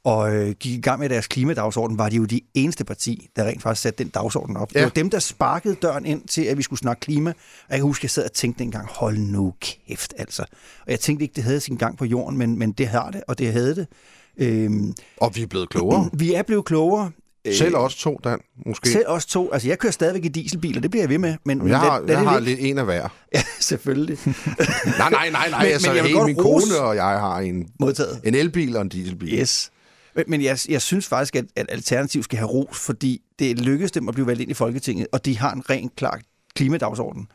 [0.06, 3.44] og øh, gik i gang med deres klimadagsorden, var de jo de eneste parti, der
[3.44, 4.74] rent faktisk satte den dagsorden op.
[4.74, 4.80] Ja.
[4.80, 7.30] Det var dem, der sparkede døren ind til, at vi skulle snakke klima.
[7.30, 7.36] Og
[7.70, 10.42] jeg kan huske, at jeg sad og tænkte dengang, hold nu kæft altså.
[10.86, 13.24] Og jeg tænkte ikke, det havde sin gang på jorden, men, men det har det,
[13.28, 13.88] og det havde det.
[14.38, 16.10] Øhm, Og vi er blevet klogere.
[16.24, 17.12] vi er blevet klogere.
[17.46, 18.89] Øh, Selv os to, Dan, måske.
[18.89, 19.52] Selv os to.
[19.54, 21.36] Altså, jeg kører stadigvæk i dieselbiler, det bliver jeg ved med.
[21.46, 23.10] Men, Jamen, jeg har, lad- lad jeg det har lidt en af hver.
[23.36, 24.18] Ja, selvfølgelig.
[24.26, 25.64] Nej, nej, nej, nej.
[25.64, 28.22] Men- altså, men jeg vil hey, min rose- kone og jeg har en, Modtaget.
[28.24, 29.34] en elbil og en dieselbil.
[29.39, 29.72] Yes.
[30.16, 33.91] Men, men jeg, jeg synes faktisk, at, at Alternativ skal have ros, fordi det lykkedes
[33.91, 36.20] dem at blive valgt ind i Folketinget, og de har en rent klar
[36.56, 37.28] klimadagsorden.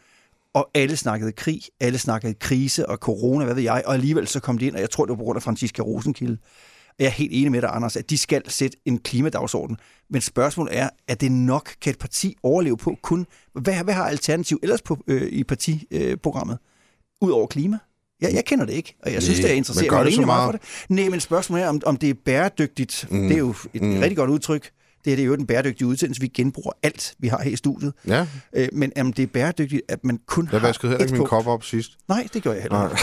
[0.54, 4.40] Og alle snakkede krig, alle snakkede krise og corona, hvad ved jeg, og alligevel så
[4.40, 6.38] kom de ind, og jeg tror, det var på grund af Franziska Rosenkilde.
[6.98, 9.76] Jeg er helt enig med dig, Anders, at de skal sætte en klimadagsorden.
[10.10, 13.26] Men spørgsmålet er, er det nok, kan et parti overleve på kun...
[13.54, 16.58] Hvad, hvad har Alternativ ellers på, øh, i partiprogrammet?
[17.20, 17.78] Udover klima?
[18.20, 19.90] Jeg, jeg kender det ikke, og jeg synes, Nej, det er interessant.
[19.90, 20.46] men gør det så meget meget?
[20.46, 20.52] for
[20.86, 20.90] det.
[20.96, 23.06] Nej, men spørgsmålet er, om, om det er bæredygtigt.
[23.10, 23.22] Mm.
[23.28, 23.98] Det er jo et mm.
[23.98, 24.70] rigtig godt udtryk.
[25.04, 26.20] Det er det er jo den bæredygtige udsendelse.
[26.20, 27.92] Vi genbruger alt, vi har her i studiet.
[28.06, 31.18] Ja, Øh, men om det er bæredygtigt, at man kun jeg har vaskede heller ikke
[31.18, 31.90] min kop op sidst.
[32.08, 33.02] Nej, det gjorde jeg heller ikke.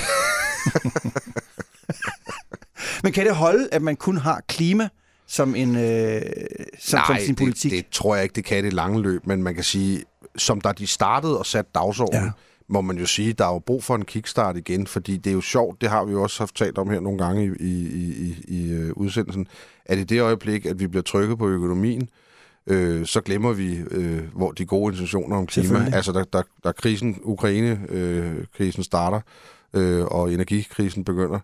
[3.03, 4.89] Men kan det holde, at man kun har klima
[5.27, 6.21] som, en, øh,
[6.79, 7.71] som, som sin politik?
[7.71, 10.03] Det, det tror jeg ikke, det kan i det lange løb, men man kan sige,
[10.35, 12.31] som da de startede og satte dagsordenen, Ja.
[12.67, 15.33] må man jo sige, der er jo brug for en kickstart igen, fordi det er
[15.33, 18.13] jo sjovt, det har vi jo også haft talt om her nogle gange i, i,
[18.27, 19.47] i, i, øh, udsendelsen,
[19.85, 22.09] at i det øjeblik, at vi bliver trykket på økonomien,
[22.67, 25.89] øh, så glemmer vi øh, hvor de gode intentioner om klima.
[25.93, 29.21] Altså, der, der, der krisen, Ukraine-krisen starter,
[29.73, 31.39] øh, og energikrisen begynder,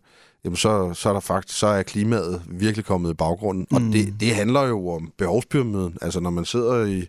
[0.45, 3.67] jamen så, så er der faktisk så er klimaet virkelig kommet i baggrunden.
[3.71, 3.75] Mm.
[3.75, 5.97] Og det, det handler jo om behovspyramiden.
[6.01, 7.07] Altså når man sidder i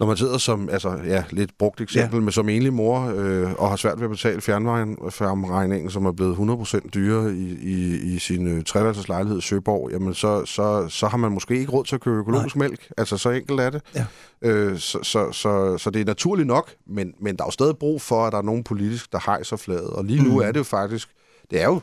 [0.00, 2.20] når man sidder som, altså ja, lidt brugt eksempel, ja.
[2.22, 6.36] med som enlig mor øh, og har svært ved at betale fjernvarmeregningen, som er blevet
[6.36, 11.06] 100% dyrere i, i, i sin øh, treværelses lejlighed i Søborg, jamen så, så, så
[11.06, 12.68] har man måske ikke råd til at købe økologisk Nej.
[12.68, 12.88] mælk.
[12.96, 13.82] Altså så enkelt er det.
[13.94, 14.04] Ja.
[14.42, 17.76] Øh, så, så, så, så det er naturligt nok, men, men der er jo stadig
[17.76, 19.90] brug for, at der er nogen politisk, der hejser flaget.
[19.90, 20.38] Og lige nu Mm.
[20.38, 21.08] er det jo faktisk,
[21.50, 21.80] det er jo,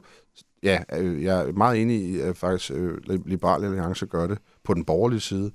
[0.64, 4.74] ja, øh, jeg er meget enig i, at faktisk øh, Liberale Alliance gør det på
[4.74, 5.52] den borgerlige side.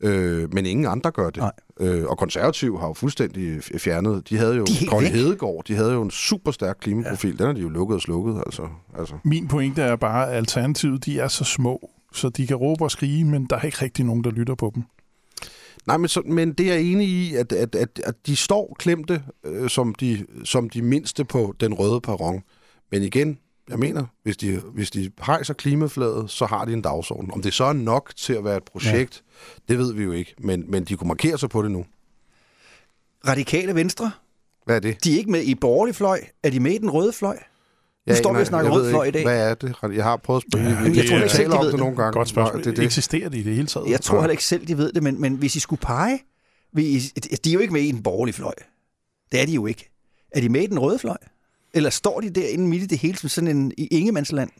[0.00, 1.36] Øh, men ingen andre gør det.
[1.36, 1.52] Nej.
[1.80, 4.28] Øh, og konservativ har jo fuldstændig fjernet.
[4.28, 5.12] De havde jo De væk.
[5.12, 7.30] Hedegaard, de havde jo en super stærk klimaprofil.
[7.30, 7.36] Ja.
[7.36, 8.68] Den har de jo lukket og slukket, altså.
[8.98, 9.14] altså.
[9.24, 12.90] Min pointe er bare, at alternativet de er så små, så de kan råbe og
[12.90, 14.82] skrige, men der er ikke rigtig nogen, der lytter på dem.
[15.86, 18.76] Nej, men, så, men det er jeg enig i, at, at, at, at de står
[18.78, 22.42] klemte øh, som, de, som de mindste på den røde perron.
[22.90, 23.38] Men igen,
[23.70, 27.30] jeg mener, hvis de, hvis de hejser klimaflaget, så har de en dagsorden.
[27.32, 29.22] Om det så er nok til at være et projekt,
[29.68, 29.72] ja.
[29.72, 30.34] det ved vi jo ikke.
[30.38, 31.84] Men, men de kunne markere sig på det nu.
[33.26, 34.12] Radikale Venstre,
[34.64, 35.04] Hvad er det?
[35.04, 36.20] de er ikke med i borgerlig fløj.
[36.42, 37.38] Er de med i den røde fløj?
[38.08, 39.24] Nu står vi og snakker rød fløj i ikke, dag.
[39.24, 39.74] Hvad er det?
[39.96, 40.68] Jeg har prøvet at spørge.
[40.68, 42.12] Ja, tror jeg vi ikke selv, taler de om ved det nogle gange.
[42.12, 42.64] Godt spørgsmål.
[42.64, 42.84] Det det.
[42.84, 43.90] Eksisterer de i det hele taget?
[43.90, 46.20] Jeg tror heller ikke selv, de ved det, men, men hvis I skulle pege,
[46.72, 46.98] vi,
[47.44, 48.54] de er jo ikke med i den borgerlige fløj.
[49.32, 49.90] Det er de jo ikke.
[50.30, 51.16] Er de med i den røde fløj?
[51.74, 54.50] Eller står de derinde midt i det hele som sådan en i ingemandsland?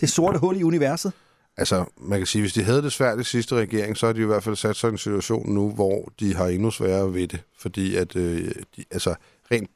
[0.00, 1.12] Det sorte hul i universet?
[1.56, 4.20] Altså, man kan sige, hvis de havde det svært i sidste regering, så har de
[4.20, 7.28] i hvert fald sat sig i en situation nu, hvor de har endnu sværere ved
[7.28, 7.42] det.
[7.58, 9.14] Fordi at, øh, de, altså,
[9.50, 9.70] rent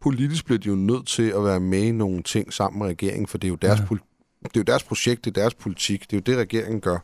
[0.00, 3.26] politisk bliver de jo nødt til at være med i nogle ting sammen med regeringen,
[3.26, 3.96] for det er jo deres, ja.
[4.44, 6.98] det er jo deres projekt, det er deres politik, det er jo det, regeringen gør.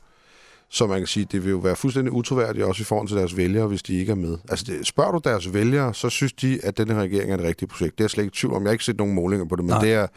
[0.75, 3.37] Så man kan sige, det vil jo være fuldstændig utroværdigt også i forhold til deres
[3.37, 4.39] vælgere, hvis de ikke er med.
[4.49, 7.47] Altså, det, spørger du deres vælgere, så synes de, at den her regering er det
[7.47, 7.99] rigtige projekt.
[7.99, 8.63] Det er jeg slet ikke tvivl om.
[8.63, 9.81] Jeg har ikke set nogen målinger på det, men Nej.
[9.81, 10.09] Det er jeg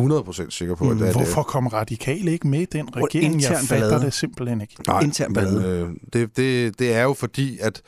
[0.00, 0.90] 100% sikker på.
[0.90, 1.16] At det er det.
[1.16, 3.42] Hvorfor kom radikale ikke med i den regering?
[3.42, 4.04] Jeg fatter ballade.
[4.04, 4.74] det simpelthen ikke.
[4.86, 7.82] Nej, Intern men øh, det, det, det er jo fordi, at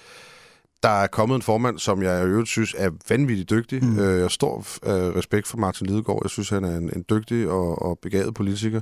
[0.83, 3.85] der er kommet en formand, som jeg i øvrigt synes er vanvittigt dygtig.
[3.85, 3.99] Mm.
[3.99, 6.21] Øh, jeg stor øh, respekt for Martin Lidegaard.
[6.25, 8.81] Jeg synes, han er en, en dygtig og, og begavet politiker.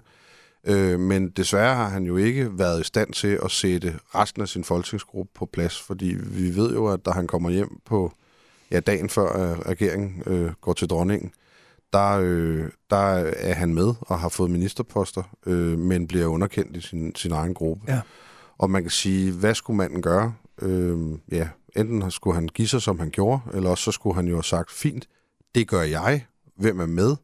[0.64, 4.48] Øh, men desværre har han jo ikke været i stand til at sætte resten af
[4.48, 8.12] sin folketingsgruppe på plads, fordi vi ved jo, at da han kommer hjem på
[8.70, 11.32] ja, dagen før at regeringen øh, går til dronningen,
[11.92, 12.96] der, øh, der
[13.36, 17.54] er han med og har fået ministerposter, øh, men bliver underkendt i sin, sin egen
[17.54, 17.92] gruppe.
[17.92, 18.00] Ja.
[18.58, 20.34] Og man kan sige, hvad skulle manden gøre?
[20.62, 20.98] Øh,
[21.32, 24.34] ja, enten skulle han give sig, som han gjorde, eller også så skulle han jo
[24.34, 25.08] have sagt, fint,
[25.54, 27.16] det gør jeg, hvem er med?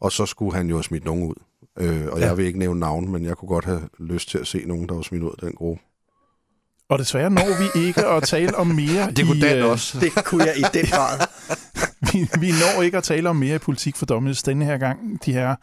[0.00, 1.34] Og så skulle han jo have smidt nogen ud.
[1.80, 2.26] Øh, og ja.
[2.26, 4.88] jeg vil ikke nævne navn, men jeg kunne godt have lyst til at se nogen,
[4.88, 5.82] der var smidt ud af den gruppe.
[6.90, 9.98] Og desværre når vi ikke at tale om mere Det kunne i, Dan øh, også.
[10.00, 11.18] Det kunne jeg i den grad.
[12.12, 15.24] vi, vi når ikke at tale om mere i politik for dommes denne her gang,
[15.24, 15.56] de her.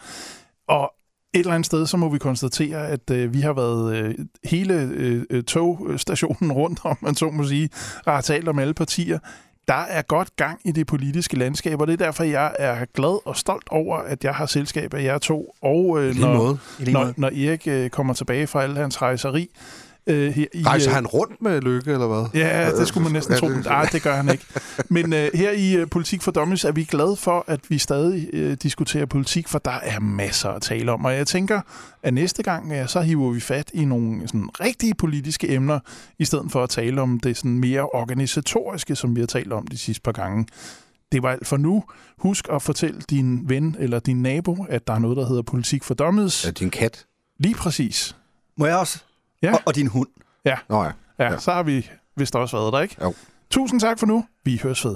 [0.68, 0.92] Og
[1.34, 4.74] et eller andet sted, så må vi konstatere, at øh, vi har været øh, hele
[4.74, 7.70] øh, øh, togstationen rundt, om man så må sige,
[8.06, 9.20] og har talt om alle partier.
[9.68, 13.28] Der er godt gang i det politiske landskab, og det er derfor, jeg er glad
[13.28, 15.56] og stolt over, at jeg har selskab af jer to.
[15.62, 16.58] Og øh, når, måde.
[16.80, 19.50] I når, når Erik øh, kommer tilbage fra al hans rejseri,
[20.08, 22.42] øh, her i, Rejser øh, han rundt med Lykke, eller hvad?
[22.42, 23.48] Ja, det skulle man næsten Ja, tro.
[23.48, 24.46] Nej, det gør han ikke.
[24.90, 28.30] Men øh, her i øh, Politik for Dummies er vi glade for, at vi stadig
[28.34, 31.06] øh, diskuterer politik, for der er masser at tale om.
[31.06, 31.62] Og jeg tænker,
[32.04, 35.80] at næste gang, øh, så hiver vi fat i nogle sådan, rigtige politiske emner,
[36.20, 39.68] i stedet for at tale om det sådan mere organisatoriske, som vi har talt om
[39.68, 40.46] de sidste par gange.
[41.12, 41.84] Det var alt for nu.
[42.18, 45.84] Husk at fortælle din ven eller din nabo, at der er noget, der hedder Politik
[45.84, 46.46] for Dummies.
[46.46, 47.06] Er din kat?
[47.40, 48.16] Lige præcis.
[48.58, 49.00] Må jeg også?
[49.42, 49.54] Ja.
[49.54, 50.08] Og, og din hund.
[50.46, 50.58] Ja.
[50.70, 50.92] Nå ja.
[51.20, 51.32] ja.
[51.32, 52.96] Ja, så har vi vist også været der, ikke?
[53.02, 53.14] Jo.
[53.50, 54.26] Tusind tak for nu.
[54.44, 54.96] Vi høres ved.